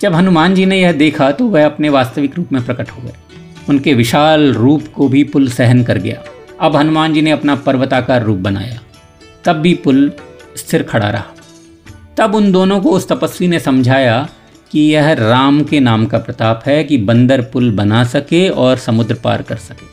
जब 0.00 0.14
हनुमान 0.14 0.54
जी 0.54 0.66
ने 0.66 0.80
यह 0.80 0.92
देखा 0.92 1.30
तो 1.30 1.46
वह 1.46 1.66
अपने 1.66 1.88
वास्तविक 1.88 2.36
रूप 2.36 2.52
में 2.52 2.64
प्रकट 2.64 2.90
हो 2.90 3.02
गए। 3.02 3.12
उनके 3.68 3.94
विशाल 3.94 4.52
रूप 4.52 4.84
को 4.94 5.08
भी 5.08 5.24
पुल 5.24 5.48
सहन 5.48 5.82
कर 5.84 5.98
गया। 5.98 6.22
अब 6.60 6.76
हनुमान 6.76 7.14
जी 7.14 7.22
ने 7.22 7.30
अपना 7.30 7.54
पर्वताकार 7.54 8.22
रूप 8.22 8.38
बनाया। 8.38 8.80
तब 9.44 9.56
भी 9.56 9.74
पुल 9.74 10.12
स्थिर 10.56 10.82
खड़ा 10.82 11.10
रहा। 11.10 11.24
तब 12.16 12.34
उन 12.34 12.52
दोनों 12.52 12.80
को 12.80 12.90
उस 12.90 13.08
तपस्वी 13.08 13.48
ने 13.48 13.60
समझाया 13.60 14.28
कि 14.72 14.80
यह 14.80 15.12
राम 15.12 15.62
के 15.62 15.80
नाम 15.80 16.06
का 16.06 16.18
प्रताप 16.18 16.62
है 16.66 16.84
कि 16.84 16.98
बंदर 16.98 17.40
पुल 17.40 17.70
बना 17.70 18.04
सके 18.04 18.48
और 18.48 18.76
समुद्र 18.76 19.14
पार 19.14 19.42
कर 19.42 19.56
सके। 19.56 19.86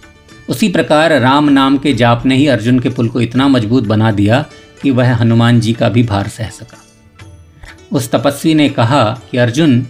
उसी 0.50 0.70
प्रकार 0.70 1.22
राम 1.22 1.50
नाम 1.50 1.78
के 1.78 1.94
जाप 1.94 2.26
ने 2.26 2.36
ही 2.36 2.48
अर्जुन 2.48 2.80
के 2.80 2.90
पुल 2.90 3.10
को 3.10 3.22
इतना 3.22 3.48
मज़बूत 3.48 3.84
बना 3.84 4.12
दिया 4.12 4.46
कि 4.82 4.92
वह 4.92 5.16
हनुमान 5.16 5.60
जी 5.60 5.74
का 5.74 5.90
भी 5.90 6.04
भार 6.04 6.28
सह 6.28 6.50
सका। 6.50 6.78
उस 7.92 8.12
तपस्वी 8.12 8.54
ने 8.54 8.70
कहा 8.70 9.20
कि 9.32 9.38
अर्जुन, 9.38 9.86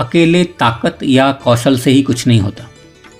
अकेले 0.00 0.44
ताकत 0.44 0.98
या 1.02 1.32
कौशल 1.32 1.78
से 1.78 1.90
ही 1.90 2.02
कुछ 2.02 2.26
नहीं 2.26 2.40
होता। 2.40 2.64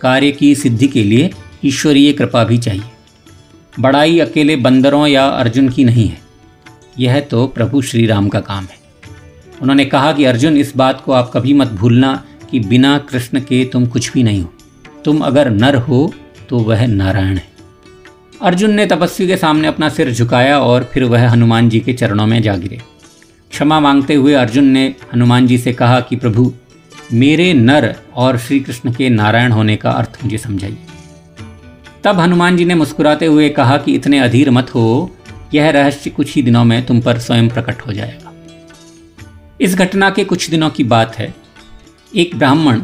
कार्य 0.01 0.33
की 0.33 0.55
सिद्धि 0.55 0.89
के 0.89 1.05
लिए 1.05 1.31
ईश्वरीय 1.65 2.13
कृपा 2.13 2.45
भी 2.45 2.59
चाहिए। 2.59 2.83
बड़ाई 3.81 4.19
अकेले 4.19 4.57
बंदरों 4.57 5.07
या 5.07 5.27
अर्जुन 5.27 5.69
की 5.69 5.85
नहीं 5.85 6.09
है। 6.09 6.30
यह 6.99 7.21
तो 7.21 7.47
प्रभु 7.47 7.83
श्री 7.83 8.07
राम 8.07 8.29
का 8.29 8.41
काम 8.41 8.65
है। 8.65 8.79
उन्होंने 9.63 9.85
कहा 9.85 10.13
कि 10.13 10.25
अर्जुन, 10.25 10.57
इस 10.57 10.77
बात 10.77 11.03
को 11.05 11.13
आप 11.13 11.31
कभी 11.35 11.53
मत 11.53 11.69
भूलना 11.69 12.25
कि 12.51 12.61
बिना 12.61 12.99
कृष्ण 12.99 13.41
के 13.41 13.65
तुम 13.65 13.87
कुछ 13.87 14.13
भी 14.13 14.23
नहीं 14.23 14.43
हो। 14.43 14.53
तुम 15.05 15.21
अगर 15.21 15.51
नर 15.51 15.77
हो 15.77 16.13
तो 16.49 16.59
वह 16.59 16.87
नारायण 16.87 17.37
है। 17.37 17.49
अर्जुन 18.43 18.71
ने 18.71 18.87
तपस्वी 18.87 19.27
के 19.27 19.37
सामने 19.37 19.69
अपना 19.69 19.89
सिर 19.89 20.13
झुकाया 20.13 20.59
और 20.61 20.91
फिर 20.93 21.05
वह 21.05 21.29
हनुमान 21.29 21.69
जी 21.69 21.81
के 21.81 21.93
चरणों 21.93 22.27
में 22.27 22.43
जा 22.43 22.57
गिरे। 22.57 22.81
क्षमा 23.51 23.81
मांगते 23.81 24.15
हुए 24.15 24.35
अर्जुन 24.35 24.65
ने 24.65 24.95
हनुमान 25.15 25.47
जी 25.47 25.59
से 25.59 25.73
कहा 25.73 26.01
कि 26.01 26.17
प्रभु, 26.17 26.53
मेरे 27.13 27.53
नर 27.53 27.95
और 28.15 28.39
श्री 28.39 28.61
कृष्ण 28.61 28.93
के 28.93 29.09
नारायण 29.09 29.53
होने 29.53 29.77
का 29.77 29.91
अर्थ 29.91 30.19
मुझे 30.25 30.39
समझाइए। 30.39 30.77
तब 32.05 32.21
हनुमान 32.21 32.57
जी 32.57 32.65
ने 32.65 32.75
मुस्कुराते 32.75 33.27
हुए 33.27 33.49
कहा 33.49 33.77
कि 33.77 33.95
इतने 33.95 34.19
अधीर 34.19 34.51
मत 34.51 34.75
हो 34.75 35.17
यह 35.55 35.71
रहस्य 35.71 36.11
कुछ 36.11 36.35
ही 36.35 36.43
दिनों 36.43 36.65
में 36.65 36.87
तुम 36.87 37.01
पर 37.01 37.19
स्वयं 37.19 37.49
प्रकट 37.49 37.81
हो 37.81 37.93
जाएगा। 37.93 38.33
इस 39.61 39.75
घटना 39.75 40.11
के 40.11 40.25
कुछ 40.25 40.51
दिनों 40.51 40.71
की 40.71 40.85
बात 40.85 41.19
है। 41.19 41.35
एक 42.17 42.37
ब्राह्मण 42.37 42.83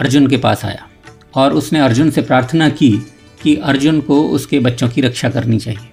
अर्जुन 0.00 0.26
के 0.26 0.36
पास 0.36 0.64
आया 0.64 0.88
और 1.34 1.52
उसने 1.52 1.80
अर्जुन 1.80 2.10
से 2.10 2.22
प्रार्थना 2.22 2.68
की 2.68 3.06
कि 3.42 3.56
अर्जुन 3.56 4.00
को 4.00 4.28
उसके 4.28 4.60
बच्चों 4.60 4.88
की 4.88 5.00
रक्षा 5.00 5.28
करनी 5.28 5.58
चाहिए। 5.58 5.88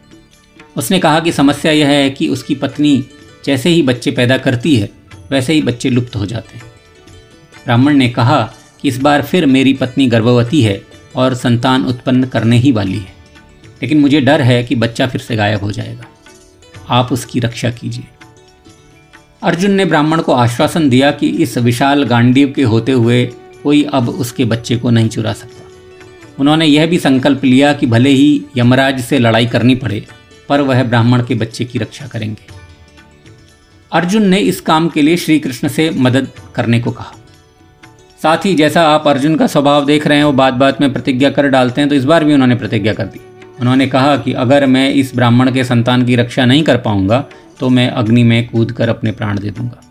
उसने 0.78 1.00
कहा 1.00 1.20
कि 1.20 1.32
समस्या 1.32 1.72
यह 1.72 1.88
है 1.88 2.10
कि 2.10 2.28
उसकी 2.28 2.56
पत्नी 2.56 3.06
जैसे 3.46 3.70
ही 3.70 3.82
बच्चे 3.82 4.12
पैदा 4.12 4.38
करती 4.38 4.76
है, 4.76 4.90
वैसे 5.32 5.54
ही 5.54 5.62
बच्चे 5.62 5.90
लुप्त 5.90 6.16
हो 6.16 6.26
जाते 6.26 6.58
हैं। 6.58 6.64
ब्राह्मण 7.66 7.96
ने 7.96 8.10
कहा 8.10 8.54
कि 8.82 8.88
इस 8.88 8.98
बार 8.98 9.22
फिर 9.22 9.46
मेरी 9.46 9.74
पत्नी 9.74 10.08
गर्भवती 10.08 10.62
है 10.62 10.82
और 11.16 11.34
संतान 11.34 11.86
उत्पन्न 11.86 12.28
करने 12.28 12.58
ही 12.58 12.72
वाली 12.72 13.00
है। 13.00 13.17
लेकिन 13.82 14.00
मुझे 14.00 14.22
डर 14.22 14.42
है 14.42 14.64
कि 14.64 14.76
बच्चा 14.76 15.08
फिर 15.08 15.22
से 15.22 15.36
गायब 15.36 15.60
हो 15.60 15.72
जाएगा। 15.72 16.06
आप 16.90 17.12
उसकी 17.12 17.40
रक्षा 17.40 17.70
कीजिए। 17.70 18.04
अर्जुन 19.44 19.72
ने 19.72 19.86
ब्राह्मण 19.86 20.22
को 20.22 20.32
आश्वासन 20.32 20.90
दिया 20.90 21.12
कि 21.12 21.28
इस 21.28 21.58
विशाल 21.58 22.04
गांडीव 22.04 22.54
के 22.56 22.64
होते 22.64 22.92
हुए 22.92 23.26
कोई 23.64 23.84
अब 23.84 24.10
उसके 24.10 24.46
बच्चे 24.46 24.78
को 24.78 24.90
नहीं 24.90 25.10
चुरा 25.10 25.34
सकता। 25.34 25.64
उन्होंने 26.40 26.66
यह 26.66 26.86
भी 26.86 27.00
संकल्प 27.00 27.44
लिया 27.44 27.74
कि 27.74 27.86
भले 27.86 28.10
ही 28.10 28.46
यमराज 28.58 29.00
से 29.02 29.20
लड़ाई 29.20 29.46
करनी 29.46 29.76
पड़े, 29.76 30.06
पर 30.50 30.62
वह 30.62 30.84
ब्राह्मण 30.84 31.24
के 31.26 31.36
बच्चे 31.36 31.66
की 31.66 31.80
रक्षा 31.80 32.08
करेंगे। 32.08 32.48
अर्जुन 33.92 34.28
ने 34.28 34.40
इस 34.40 34.62
काम 34.62 34.90
के 34.90 35.02
लिए 35.02 35.18
श्री 35.18 35.40
कृष्ण 35.40 35.68
से 35.68 35.90
मदद 35.90 36.28
करने 36.56 36.80
को 36.80 36.92
कहा। 36.92 37.14
साथ 38.24 38.46
ही 38.46 38.54
जैसा 38.56 38.82
आप 38.90 39.08
अर्जुन 39.08 39.36
का 39.36 39.48
स्वभाव 39.48 39.86
देख 39.86 40.08
रहे 40.08 40.18
हैं 40.18 40.26
वो 40.26 40.32
बात 40.32 40.54
बात 40.54 40.82
में 40.82 40.94
प्रतिज्ञा 40.94 41.30
कर 41.30 41.48
डालते 41.48 41.82
हैं 41.82 41.90
तो 41.90 41.96
इस 41.96 42.06
बार 42.06 42.24
भी 42.24 42.34
उन्होंने 42.34 42.56
प्रतिज्ञा 42.56 42.94
कर 42.94 43.06
दी। 43.06 43.20
उन्होंने 43.60 43.88
कहा 43.88 44.16
कि 44.18 44.34
अगर 44.36 44.66
मैं 44.66 44.90
इस 44.94 45.16
ब्राह्मण 45.16 45.52
के 45.52 45.64
संतान 45.64 46.06
की 46.06 46.16
रक्षा 46.16 46.46
नहीं 46.46 46.64
कर 46.64 46.78
पाऊँगा 46.78 47.26
तो 47.60 47.70
मैं 47.70 47.90
अग्नि 47.92 48.24
में 48.24 48.48
कूद 48.48 48.72
कर 48.72 48.90
अपने 48.90 49.12
प्राण 49.12 49.40
दे 49.40 49.50
दूँगा। 49.50 49.82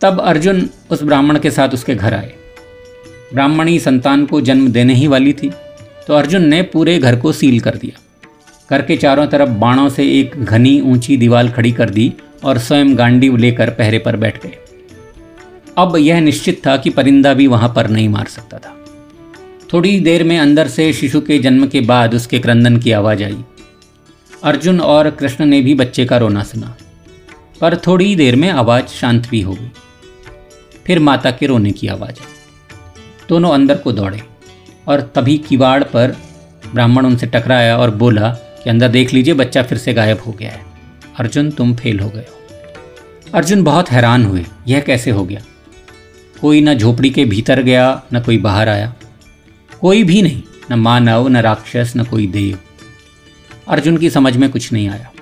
तब 0.00 0.20
अर्जुन 0.20 0.68
उस 0.90 1.02
ब्राह्मण 1.02 1.38
के 1.38 1.50
साथ 1.50 1.68
उसके 1.68 1.94
घर 1.94 2.14
आए। 2.14 2.32
ब्राह्मणी 3.34 3.78
संतान 3.78 4.24
को 4.26 4.40
जन्म 4.40 4.68
देने 4.68 4.94
ही 4.94 5.06
वाली 5.06 5.32
थी 5.32 5.50
तो 6.06 6.14
अर्जुन 6.14 6.44
ने 6.44 6.62
पूरे 6.62 6.98
घर 6.98 7.16
को 7.20 7.32
सील 7.32 7.60
कर 7.60 7.76
दिया। 7.76 8.00
घर 8.70 8.82
के 8.82 8.96
चारों 8.96 9.26
तरफ़ 9.26 9.50
बाणों 9.50 9.88
से 9.88 10.04
एक 10.10 10.36
घनी 10.36 10.80
ऊँची 10.80 11.16
दीवार 11.16 11.48
खड़ी 11.48 11.72
कर 11.72 11.90
दी 11.90 12.12
और 12.44 12.58
स्वयं 12.58 12.96
गांडीव 12.98 13.36
लेकर 13.36 13.70
पहरे 13.70 13.98
पर 13.98 14.16
बैठ 14.16 14.42
गए। 14.42 14.56
अब 15.78 15.96
यह 15.96 16.20
निश्चित 16.20 16.60
था 16.66 16.76
कि 16.76 16.90
परिंदा 16.90 17.34
भी 17.34 17.46
वहाँ 17.46 17.72
पर 17.76 17.88
नहीं 17.90 18.08
मार 18.08 18.26
सकता 18.26 18.58
था। 18.58 18.76
थोड़ी 19.74 20.00
देर 20.00 20.24
में 20.24 20.38
अंदर 20.38 20.68
से 20.68 20.92
शिशु 20.92 21.20
के 21.20 21.38
जन्म 21.38 21.66
के 21.66 21.80
बाद 21.80 22.14
उसके 22.14 22.38
क्रंदन 22.38 22.76
की 22.76 22.92
आवाज़ 22.92 23.24
आई। 23.24 23.44
अर्जुन 24.44 24.80
और 24.80 25.10
कृष्ण 25.10 25.44
ने 25.44 25.60
भी 25.60 25.74
बच्चे 25.74 26.04
का 26.04 26.18
रोना 26.18 26.42
सुना, 26.42 26.76
पर 27.60 27.76
थोड़ी 27.76 28.16
देर 28.16 28.36
में 28.36 28.50
आवाज़ 28.50 28.86
शांत 28.86 29.28
भी 29.28 29.40
हो 29.40 29.52
गई। 29.52 29.70
फिर 30.86 30.98
माता 30.98 31.30
के 31.30 31.46
रोने 31.46 31.70
की 31.70 31.86
आवाज़ 31.86 32.10
आई। 32.10 32.34
दोनों 33.28 33.50
अंदर 33.50 33.74
को 33.74 33.92
दौड़े 33.92 34.22
और 34.88 35.12
तभी 35.14 35.38
किवाड़ 35.38 35.84
पर 35.84 36.16
ब्राह्मण 36.74 37.06
उनसे 37.06 37.26
टकराया 37.26 37.78
और 37.78 37.90
बोला 37.90 38.28
कि, 38.30 38.70
अंदर 38.70 38.88
देख 38.88 39.14
लीजिए, 39.14 39.34
बच्चा 39.34 39.62
फिर 39.62 39.78
से 39.78 39.94
गायब 39.94 40.20
हो 40.26 40.32
गया 40.32 40.50
है। 40.50 40.60
अर्जुन, 41.18 41.50
तुम 41.50 41.76
फेल 41.76 42.00
हो 42.00 42.08
गए 42.08 42.26
अर्जुन 43.34 43.64
बहुत 43.64 43.90
हैरान 43.90 44.24
हुए, 44.24 44.44
यह 44.68 44.80
कैसे 44.80 45.10
हो 45.10 45.24
गया? 45.24 45.42
कोई 46.40 46.60
न 46.60 46.74
झोपड़ी 46.74 47.10
के 47.10 47.24
भीतर 47.24 47.62
गया, 47.62 48.02
न 48.14 48.20
कोई 48.20 48.38
बाहर 48.38 48.68
आया। 48.68 48.94
कोई 49.80 50.04
भी 50.04 50.22
नहीं, 50.22 50.42
न 50.70 50.74
मानव 50.74 51.28
न 51.28 51.36
राक्षस, 51.36 51.92
न 51.96 52.04
कोई 52.04 52.26
देव। 52.26 52.58
अर्जुन 53.68 53.96
की 53.96 54.10
समझ 54.10 54.36
में 54.36 54.50
कुछ 54.50 54.72
नहीं 54.72 54.88
आया। 54.88 55.12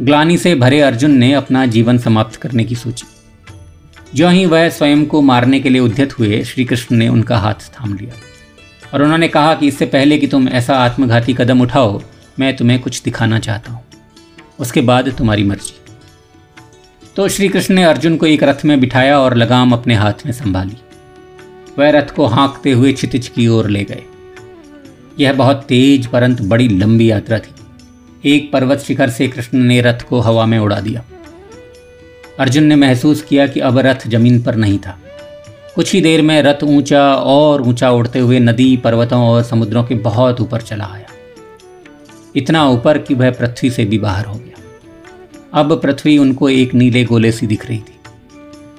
ग्लानी 0.00 0.38
से 0.38 0.54
भरे 0.54 0.80
अर्जुन 0.80 1.10
ने 1.10 1.32
अपना 1.32 1.66
जीवन 1.66 1.98
समाप्त 1.98 2.36
करने 2.36 2.64
की 2.64 2.74
सोची। 2.74 3.06
जो 4.14 4.28
ही 4.28 4.46
वह 4.46 4.68
स्वयं 4.68 5.06
को 5.06 5.20
मारने 5.20 5.60
के 5.60 5.68
लिए 5.68 5.80
उद्यत 5.80 6.18
हुए 6.18 6.44
श्री 6.44 6.64
कृष्ण 6.64 6.96
ने 6.96 7.08
उनका 7.08 7.38
हाथ 7.38 7.54
थाम 7.54 7.94
लिया। 7.94 8.14
और 8.94 9.02
उन्होंने 9.02 9.28
कहा 9.28 9.54
कि 9.54 9.66
इससे 9.66 9.86
पहले 9.86 10.18
कि 10.18 10.26
तुम 10.26 10.48
ऐसा 10.48 10.76
आत्मघाती 10.76 11.34
कदम 11.34 11.60
उठाओ, 11.60 12.02
मैं 12.38 12.56
तुम्हें 12.56 12.78
कुछ 12.78 13.02
दिखाना 13.02 13.38
चाहता 13.38 13.72
हूँ। 13.72 13.84
उसके 14.60 14.80
बाद 14.80 15.08
तुम्हारी 15.18 15.44
मर्ज़ी। 15.44 15.78
तो 17.16 17.28
श्री 17.28 17.48
कृष्ण 17.48 17.74
ने 17.74 17.84
अर्जुन 17.84 18.16
को 18.16 18.26
एक 18.26 18.42
रथ 18.42 18.64
में 18.64 18.80
बिठाया 18.80 19.18
और 19.18 19.36
लगाम 19.36 19.72
अपने 19.72 19.94
हाथ 19.94 20.12
में 20.26 20.32
संभाली। 20.32 20.76
वह 21.78 21.90
रथ 21.90 22.14
को 22.14 22.26
हाँकते 22.26 22.72
हुए 22.72 22.92
छितिज 22.92 23.28
की 23.28 23.48
ओर 23.48 23.68
ले 23.68 23.84
गए। 23.84 24.02
यह 25.20 25.32
बहुत 25.32 25.64
तेज 25.68 26.06
परंतु 26.06 26.44
बड़ी 26.44 26.68
लंबी 26.68 27.10
यात्रा 27.10 27.38
थी। 27.38 27.54
एक 28.34 28.52
पर्वत 28.52 28.78
शिखर 28.78 29.10
से 29.10 29.28
कृष्ण 29.28 29.58
ने 29.58 29.80
रथ 29.80 30.02
को 30.08 30.20
हवा 30.20 30.46
में 30.46 30.58
उड़ा 30.58 30.80
दिया। 30.80 31.04
अर्जुन 32.38 32.64
ने 32.64 32.76
महसूस 32.76 33.22
किया 33.22 33.46
कि 33.46 33.60
अब 33.60 33.78
रथ 33.78 34.08
ज़मीन 34.08 34.42
पर 34.42 34.54
नहीं 34.54 34.78
था। 34.78 34.98
कुछ 35.74 35.92
ही 35.92 36.00
देर 36.00 36.22
में 36.22 36.42
रथ 36.42 36.64
ऊँचा 36.64 37.14
और 37.14 37.62
ऊँचा 37.62 37.90
उड़ते 37.90 38.18
हुए 38.18 38.38
नदी, 38.38 38.76
पर्वतों 38.76 39.28
और 39.28 39.42
समुद्रों 39.42 39.84
के 39.84 39.94
बहुत 39.94 40.40
ऊपर 40.40 40.60
चला 40.60 40.84
आया। 40.84 41.06
इतना 42.36 42.68
ऊपर 42.68 42.98
कि 42.98 43.14
वह 43.14 43.30
पृथ्वी 43.30 43.70
से 43.70 43.84
भी 43.84 43.98
बाहर 43.98 44.24
हो 44.24 44.34
गया। 44.34 44.58
अब 45.54 45.80
पृथ्वी 45.80 46.18
उनको 46.18 46.48
एक 46.48 46.74
नीले 46.74 47.04
गोले 47.04 47.32
सी 47.32 47.46
दिख 47.46 47.66
रही 47.66 47.78
थी। 47.78 47.91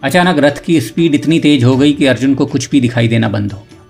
अचानक 0.04 0.40
रथ 0.40 0.64
की 0.64 0.82
स्पीड 0.82 1.16
इतनी 1.16 1.40
तेज 1.40 1.64
हो 1.64 1.78
गई 1.78 1.94
कि 1.94 2.06
अर्जुन 2.06 2.36
को 2.36 2.46
कुछ 2.46 2.70
भी 2.70 2.82
दिखाई 2.82 3.08
देना 3.08 3.30
बंद 3.30 3.54
हो 3.54 3.60
गया। 3.60 3.84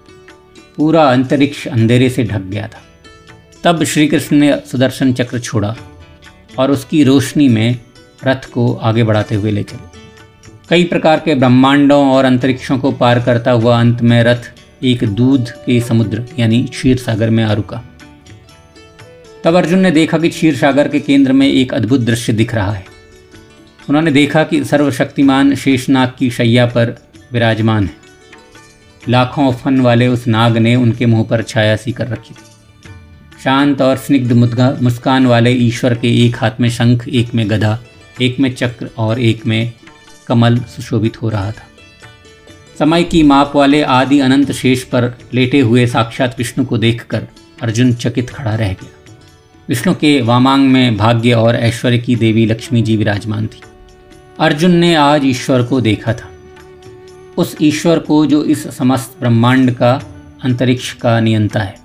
पूरा 0.77 1.03
अंतरिक्ष 1.03 1.67
अंधेरे 1.67 2.09
से 2.09 2.23
ढक 2.23 2.41
गया 2.41 2.67
था। 2.67 2.81
तब 3.63 3.83
श्री 3.83 4.07
कृष्ण 4.07 4.37
ने 4.37 4.61
सुदर्शन 4.71 5.13
चक्र 5.13 5.39
छोड़ा 5.39 5.75
और 6.59 6.71
उसकी 6.71 7.03
रोशनी 7.03 7.47
में 7.47 7.79
रथ 8.27 8.45
को 8.51 8.73
आगे 8.73 9.03
बढ़ाते 9.03 9.35
हुए 9.35 9.51
ले 9.51 9.63
चले। 9.63 9.99
कई 10.69 10.83
प्रकार 10.83 11.19
के 11.19 11.35
ब्रह्मांडों 11.35 12.11
और 12.11 12.25
अंतरिक्षों 12.25 12.79
को 12.79 12.91
पार 12.91 13.19
करता 13.19 13.51
हुआ 13.51 13.79
अंत 13.79 14.01
में 14.01 14.23
रथ 14.23 14.51
एक 14.83 15.03
दूध 15.03 15.49
के 15.49 15.79
समुद्र, 15.79 16.25
यानी 16.39 16.63
क्षीर 16.63 16.97
सागर 16.97 17.29
में 17.29 17.43
आ 17.43 17.53
रुका। 17.53 17.83
तब 19.43 19.55
अर्जुन 19.55 19.79
ने 19.79 19.91
देखा 19.91 20.17
कि 20.17 20.29
क्षीर 20.29 20.57
सागर 20.57 20.87
के 20.87 20.99
केंद्र 20.99 21.33
में 21.33 21.47
एक 21.47 21.73
अद्भुत 21.73 22.01
दृश्य 22.01 22.33
दिख 22.33 22.55
रहा 22.55 22.71
है। 22.71 22.92
उन्होंने 23.89 24.11
देखा 24.11 24.43
कि 24.43 24.63
सर्वशक्तिमान 24.63 25.55
शेषनाग 25.55 26.11
की 26.19 26.29
शैया 26.29 26.65
पर 26.65 26.95
विराजमान 27.33 27.83
है। 27.83 27.95
लाखों 29.09 29.51
फन 29.53 29.79
वाले 29.81 30.07
उस 30.07 30.27
नाग 30.27 30.57
ने 30.57 30.75
उनके 30.75 31.05
मुँह 31.05 31.23
पर 31.23 31.41
छाया 31.41 31.75
सी 31.75 31.91
कर 31.91 32.07
रखी 32.07 32.33
थी। 32.33 33.41
शांत 33.43 33.81
और 33.81 33.97
स्निग्ध 33.97 34.31
मुस्कान 34.81 35.25
वाले 35.27 35.51
ईश्वर 35.51 35.93
के 35.93 36.25
एक 36.25 36.35
हाथ 36.37 36.51
में 36.59 36.69
शंख, 36.69 37.07
एक 37.07 37.33
में 37.33 37.49
गधा, 37.49 37.79
एक 38.21 38.39
में 38.39 38.53
चक्र 38.55 38.89
और 38.97 39.19
एक 39.19 39.45
में 39.45 39.73
कमल 40.27 40.57
सुशोभित 40.57 41.21
हो 41.21 41.29
रहा 41.29 41.51
था। 41.51 41.67
समय 42.79 43.03
की 43.03 43.23
माप 43.23 43.55
वाले 43.55 43.81
आदि 43.81 44.19
अनंत 44.19 44.51
शेष 44.51 44.83
पर 44.83 45.13
लेटे 45.33 45.59
हुए 45.59 45.87
साक्षात 45.87 46.35
विष्णु 46.37 46.65
को 46.65 46.77
देखकर 46.77 47.27
अर्जुन 47.61 47.93
चकित 47.93 48.29
खड़ा 48.29 48.55
रह 48.55 48.73
गया। 48.73 48.89
विष्णु 49.69 49.93
के 49.93 50.21
वामांग 50.21 50.67
में 50.69 50.97
भाग्य 50.97 51.33
और 51.33 51.55
ऐश्वर्य 51.55 51.97
की 51.97 52.15
देवी 52.15 52.45
लक्ष्मी 52.45 52.81
जी 52.81 52.97
विराजमान 52.97 53.47
थी। 53.47 53.61
अर्जुन 54.39 54.71
ने 54.71 54.95
आज 54.95 55.25
ईश्वर 55.25 55.63
को 55.63 55.81
देखा 55.81 56.13
था। 56.13 56.31
उस 57.37 57.55
ईश्वर 57.61 57.99
को 57.99 58.25
जो 58.25 58.43
इस 58.43 58.77
समस्त 58.77 59.15
ब्रह्मांड 59.19 59.75
का, 59.75 60.01
अंतरिक्ष 60.43 60.93
का 60.93 61.19
नियंता 61.19 61.59
है। 61.59 61.75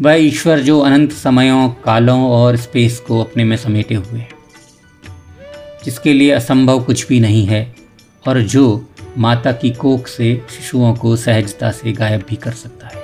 वह 0.00 0.12
ईश्वर 0.12 0.58
जो 0.58 0.80
अनंत 0.80 1.12
समयों, 1.12 1.68
कालों 1.68 2.28
और 2.30 2.56
स्पेस 2.56 3.00
को 3.00 3.20
अपने 3.20 3.44
में 3.44 3.56
समेटे 3.56 3.94
हुए 3.94 4.18
है। 4.20 4.28
जिसके 5.84 6.12
लिए 6.12 6.30
असंभव 6.30 6.84
कुछ 6.84 7.06
भी 7.06 7.20
नहीं 7.20 7.46
है 7.46 7.76
और 8.26 8.40
जो 8.40 8.88
माता 9.18 9.52
की 9.52 9.70
कोख 9.70 10.06
से 10.06 10.42
शिशुओं 10.50 10.94
को 10.94 11.16
सहजता 11.16 11.70
से 11.70 11.92
गायब 11.92 12.24
भी 12.28 12.36
कर 12.36 12.52
सकता 12.52 12.86
है। 12.86 13.02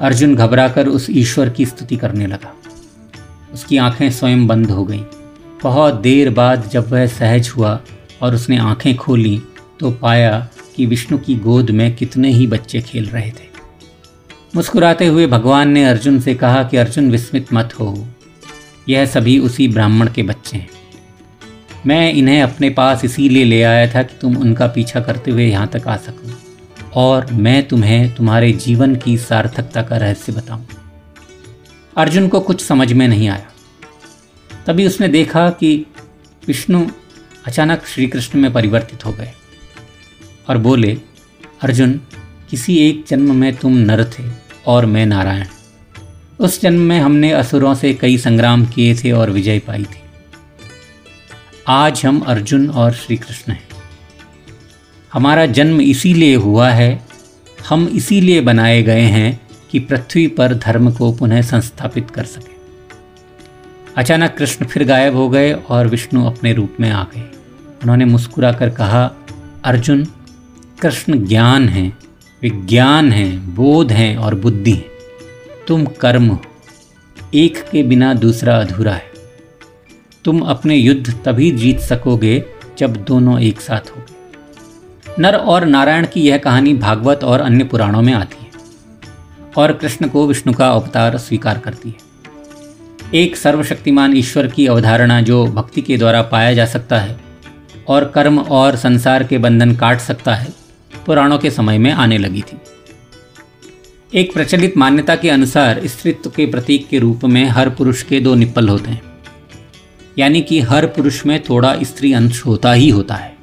अर्जुन 0.00 0.34
घबराकर 0.34 0.88
उस 0.88 1.06
ईश्वर 1.10 1.48
की 1.48 1.66
स्तुति 1.66 1.96
करने 1.96 2.26
लगा। 2.26 2.54
उसकी 3.54 3.76
आँखें 3.76 4.10
स्वयं 4.10 4.46
बंद 4.46 4.70
हो 4.70 4.84
गईं। 4.84 5.04
बहुत 5.62 5.94
देर 5.94 6.30
बाद 6.30 6.68
जब 6.68 6.88
वह 6.90 7.06
सहज 7.06 7.48
हुआ 7.48 7.80
और 8.22 8.34
उसने 8.34 8.58
आँखें 8.58 8.96
खोली 8.96 9.42
तो 9.80 9.90
पाया 9.90 10.48
कि 10.76 10.86
विष्णु 10.86 11.18
की 11.18 11.34
गोद 11.34 11.70
में 11.70 11.94
कितने 11.96 12.30
ही 12.30 12.46
बच्चे 12.46 12.80
खेल 12.80 13.06
रहे 13.06 13.30
थे। 13.30 13.50
मुस्कुराते 14.56 15.06
हुए 15.06 15.26
भगवान 15.26 15.68
ने 15.68 15.84
अर्जुन 15.84 16.20
से 16.20 16.34
कहा 16.34 16.62
कि 16.62 16.76
अर्जुन 16.76 17.10
विस्मित 17.10 17.52
मत 17.52 17.74
हो। 17.80 18.08
यह 18.88 19.06
सभी 19.06 19.38
उसी 19.38 19.68
ब्राह्मण 19.68 20.08
के 20.12 20.22
बच्चे 20.22 20.56
हैं। 20.56 20.68
मैं 21.86 22.12
इन्हें 22.12 22.42
अपने 22.42 22.70
पास 22.70 23.04
इसीलिए 23.04 23.44
ले 23.44 23.62
आया 23.62 23.94
था 23.94 24.02
कि 24.02 24.14
तुम 24.20 24.36
उनका 24.36 24.66
पीछा 24.66 25.00
करते 25.00 25.30
हुए 25.30 25.46
यहाँ 25.46 25.66
तक 25.66 25.88
आ 25.88 25.96
सको 25.96 26.30
और 27.00 27.32
मैं 27.32 27.68
तुम्हें 27.68 28.14
तुम्हारे 28.14 28.52
जीवन 28.52 28.96
की 28.96 29.18
सार्थकता 29.18 29.82
का 29.82 29.96
रहस्य 29.96 30.32
बताऊँ। 30.32 30.66
अर्जुन 31.96 32.28
को 32.28 32.40
कुछ 32.40 32.64
समझ 32.64 32.92
में 32.92 33.08
नहीं 33.08 33.28
आया। 33.28 33.46
तभी 34.66 34.86
उसने 34.86 35.08
देखा 35.08 35.50
कि 35.50 35.86
विष्णु 36.46 36.86
अचानक 37.46 37.86
श्री 37.86 38.06
कृष्ण 38.06 38.38
में 38.38 38.52
परिवर्तित 38.52 39.06
हो 39.06 39.12
गए 39.12 39.32
और 40.48 40.58
बोले, 40.58 40.98
अर्जुन, 41.62 42.00
किसी 42.50 42.76
एक 42.76 43.04
जन्म 43.08 43.36
में 43.36 43.56
तुम 43.56 43.76
नर 43.76 44.04
थे 44.04 44.22
और 44.66 44.86
मैं 44.86 45.06
नारायण। 45.06 45.46
उस 46.40 46.60
जन्म 46.60 46.80
में 46.80 47.00
हमने 47.00 47.32
असुरों 47.32 47.74
से 47.74 47.94
कई 47.94 48.18
संग्राम 48.18 48.66
किए 48.66 48.94
थे 48.94 49.12
और 49.12 49.30
विजय 49.30 49.58
पाई 49.58 49.84
थी। 49.84 50.00
आज 51.68 52.02
हम 52.06 52.20
अर्जुन 52.20 52.70
और 52.70 52.92
श्री 52.92 53.16
कृष्ण 53.16 53.52
हैं। 53.52 53.68
हमारा 55.12 55.46
जन्म 55.46 55.80
इसीलिए 55.80 56.34
हुआ 56.34 56.70
है, 56.70 57.06
हम 57.68 57.88
इसीलिए 57.88 58.40
बनाए 58.40 58.82
गए 58.82 59.00
हैं 59.00 59.40
कि 59.70 59.78
पृथ्वी 59.78 60.26
पर 60.26 60.54
धर्म 60.54 60.92
को 60.92 61.12
पुनः 61.12 61.42
संस्थापित 61.42 62.10
कर 62.10 62.24
सके। 62.24 62.51
अचानक 63.96 64.34
कृष्ण 64.38 64.66
फिर 64.66 64.84
गायब 64.84 65.16
हो 65.16 65.28
गए 65.28 65.52
और 65.52 65.86
विष्णु 65.86 66.26
अपने 66.26 66.52
रूप 66.52 66.76
में 66.80 66.90
आ 66.90 67.04
गए। 67.04 67.20
उन्होंने 67.82 68.04
मुस्कुरा 68.04 68.52
कर 68.52 68.70
कहा, 68.70 69.10
अर्जुन, 69.64 70.06
कृष्ण 70.80 71.26
ज्ञान 71.26 71.68
है, 71.68 71.92
विज्ञान 72.42 73.12
है, 73.12 73.54
बोध 73.54 73.92
हैं 73.92 74.16
और 74.16 74.34
बुद्धि 74.34 74.72
है। 74.72 74.84
तुम 75.68 75.84
कर्म 75.84 76.38
एक 77.34 77.64
के 77.72 77.82
बिना 77.82 78.14
दूसरा 78.14 78.56
अधूरा 78.56 78.92
है। 78.92 79.12
तुम 80.24 80.40
अपने 80.40 80.76
युद्ध 80.76 81.14
तभी 81.24 81.50
जीत 81.50 81.80
सकोगे 81.80 82.44
जब 82.78 83.04
दोनों 83.04 83.40
एक 83.40 83.60
साथ 83.60 83.90
हो 83.90 84.02
नर 85.18 85.34
और 85.34 85.64
नारायण 85.64 86.06
की 86.06 86.20
यह 86.20 86.38
कहानी 86.38 86.74
भागवत 86.74 87.24
और 87.24 87.40
अन्य 87.40 87.64
पुराणों 87.64 88.02
में 88.02 88.12
आती 88.12 88.36
है 88.40 88.50
और 89.56 89.72
कृष्ण 89.72 90.08
को 90.08 90.26
विष्णु 90.26 90.52
का 90.54 90.68
अवतार 90.68 91.18
स्वीकार 91.18 91.58
करती 91.58 91.88
है। 91.88 92.11
एक 93.14 93.36
सर्वशक्तिमान 93.36 94.16
ईश्वर 94.16 94.46
की 94.46 94.66
अवधारणा 94.66 95.20
जो 95.20 95.44
भक्ति 95.46 95.82
के 95.82 95.96
द्वारा 95.96 96.22
पाया 96.22 96.52
जा 96.52 96.64
सकता 96.66 96.98
है 96.98 97.18
और 97.88 98.04
कर्म 98.04 98.38
और 98.38 98.76
संसार 98.76 99.24
के 99.24 99.38
बंधन 99.38 99.74
काट 99.76 100.00
सकता 100.00 100.34
है, 100.34 100.48
पुराणों 101.06 101.38
के 101.38 101.50
समय 101.50 101.78
में 101.78 101.90
आने 101.92 102.18
लगी 102.18 102.42
थी। 102.42 102.58
एक 104.14 104.32
प्रचलित 104.32 104.76
मान्यता 104.76 105.16
के 105.16 105.30
अनुसार 105.30 105.86
स्त्रीत्व 105.86 106.30
के 106.30 106.46
प्रतीक 106.46 106.88
के 106.88 106.98
रूप 106.98 107.24
में 107.24 107.44
हर 107.46 107.70
पुरुष 107.70 108.02
के 108.02 108.20
दो 108.20 108.34
निप्पल 108.34 108.68
होते 108.68 108.90
हैं। 108.90 109.02
यानी 110.18 110.42
कि 110.42 110.60
हर 110.62 110.86
पुरुष 110.86 111.24
में 111.26 111.42
थोड़ा 111.42 111.76
स्त्री 111.82 112.12
अंश 112.12 112.44
होता 112.46 112.72
ही 112.72 112.90
होता 112.90 113.14
है। 113.14 113.36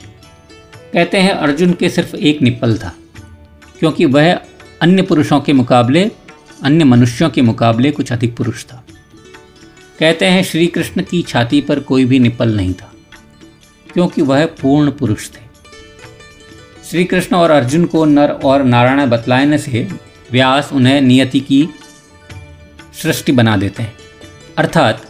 कहते 0.94 1.18
हैं 1.18 1.32
अर्जुन 1.32 1.74
के 1.74 1.90
सिर्फ़ 1.90 2.16
एक 2.16 2.42
निप्पल 2.42 2.78
था, 2.78 2.94
क्योंकि 3.80 4.06
वह 4.06 4.34
अन्य 4.82 5.02
पुरुषों 5.02 5.42
के 5.42 5.54
मुकाबले, 5.54 6.10
अन्य 6.64 6.84
मनुष्यों 6.86 7.30
के 7.30 7.42
मुकाबले 7.42 7.92
कुछ 7.92 8.12
अधिक 8.12 8.38
पुरुष 8.38 8.66
था। 8.66 8.84
कहते 10.00 10.26
हैं 10.26 10.44
श्री 10.44 10.66
कृष्ण 10.68 11.02
की 11.02 11.22
छाती 11.22 11.60
पर 11.62 11.80
कोई 11.80 12.06
भी 12.06 12.20
निपल 12.20 12.56
नहीं 12.56 12.74
था, 12.74 12.92
क्योंकि 13.94 14.22
वह 14.22 14.46
पूर्ण 14.62 14.92
पुरुष 14.92 15.28
थे। 15.30 15.42
श्री 16.90 17.04
कृष्ण 17.04 17.36
और 17.36 17.52
अर्जुन 17.52 17.86
को 17.86 18.04
नर 18.06 18.30
और 18.44 18.64
नारायण 18.64 19.10
बतलाने 19.10 19.58
से 19.58 19.88
व्यास 20.32 20.70
उन्हें 20.74 21.00
नियति 21.02 21.40
की 21.40 21.68
सृष्टि 23.02 23.32
बना 23.32 23.56
देते 23.58 23.84
हैं। 23.84 23.94
अर्थात 24.58 25.02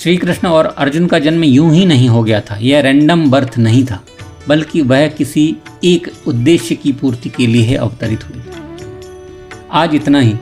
श्री 0.00 0.16
कृष्ण 0.16 0.48
और 0.48 0.66
अर्जुन 0.66 1.06
का 1.06 1.18
जन्म 1.18 1.44
यूँ 1.44 1.72
ही 1.72 1.84
नहीं 1.86 2.08
हो 2.08 2.22
गया 2.22 2.40
था, 2.40 2.56
यह 2.56 2.80
रैंडम 2.80 3.30
बर्थ 3.30 3.58
नहीं 3.58 3.84
था, 3.84 4.00
बल्कि 4.48 4.82
वह 4.82 5.06
किसी 5.08 5.56
एक 5.84 6.10
उद्देश्य 6.26 6.74
की 6.74 6.92
पूर्ति 6.92 7.30
के 7.30 7.46
लिए 7.46 7.74
अवतरित 7.76 8.24
हुए। 8.24 8.42
आज 9.72 9.94
इतना 9.94 10.20
ही। 10.20 10.34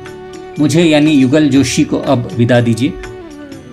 मुझे 0.58 0.84
यानी 0.84 1.12
युगल 1.12 1.48
जोशी 1.48 1.84
को 1.84 1.98
अब 1.98 2.28
विदा 2.32 2.60
दीजिए। 2.60 2.92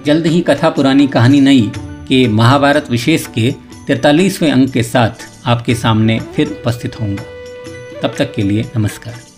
जल्द 0.10 0.28
ही 0.28 0.41
कथा 0.41 0.69
पुरानी 0.69 1.08
कहानी 1.08 1.41
नई 1.41 1.72
के 2.08 2.28
महाभारत 2.28 2.89
विशेष 2.91 3.28
के 3.28 3.52
तिरतालीसवें 3.88 4.52
अंक 4.52 4.72
के 4.72 4.84
साथ 4.84 5.28
आपके 5.48 5.76
सामने 5.76 6.19
फिर 6.36 6.48
उपस्थित 6.52 7.00
होंगे 7.02 7.24
तब 8.02 8.15
तक 8.17 8.34
के 8.36 8.43
लिए 8.43 8.65
नमस्कार। 8.78 9.28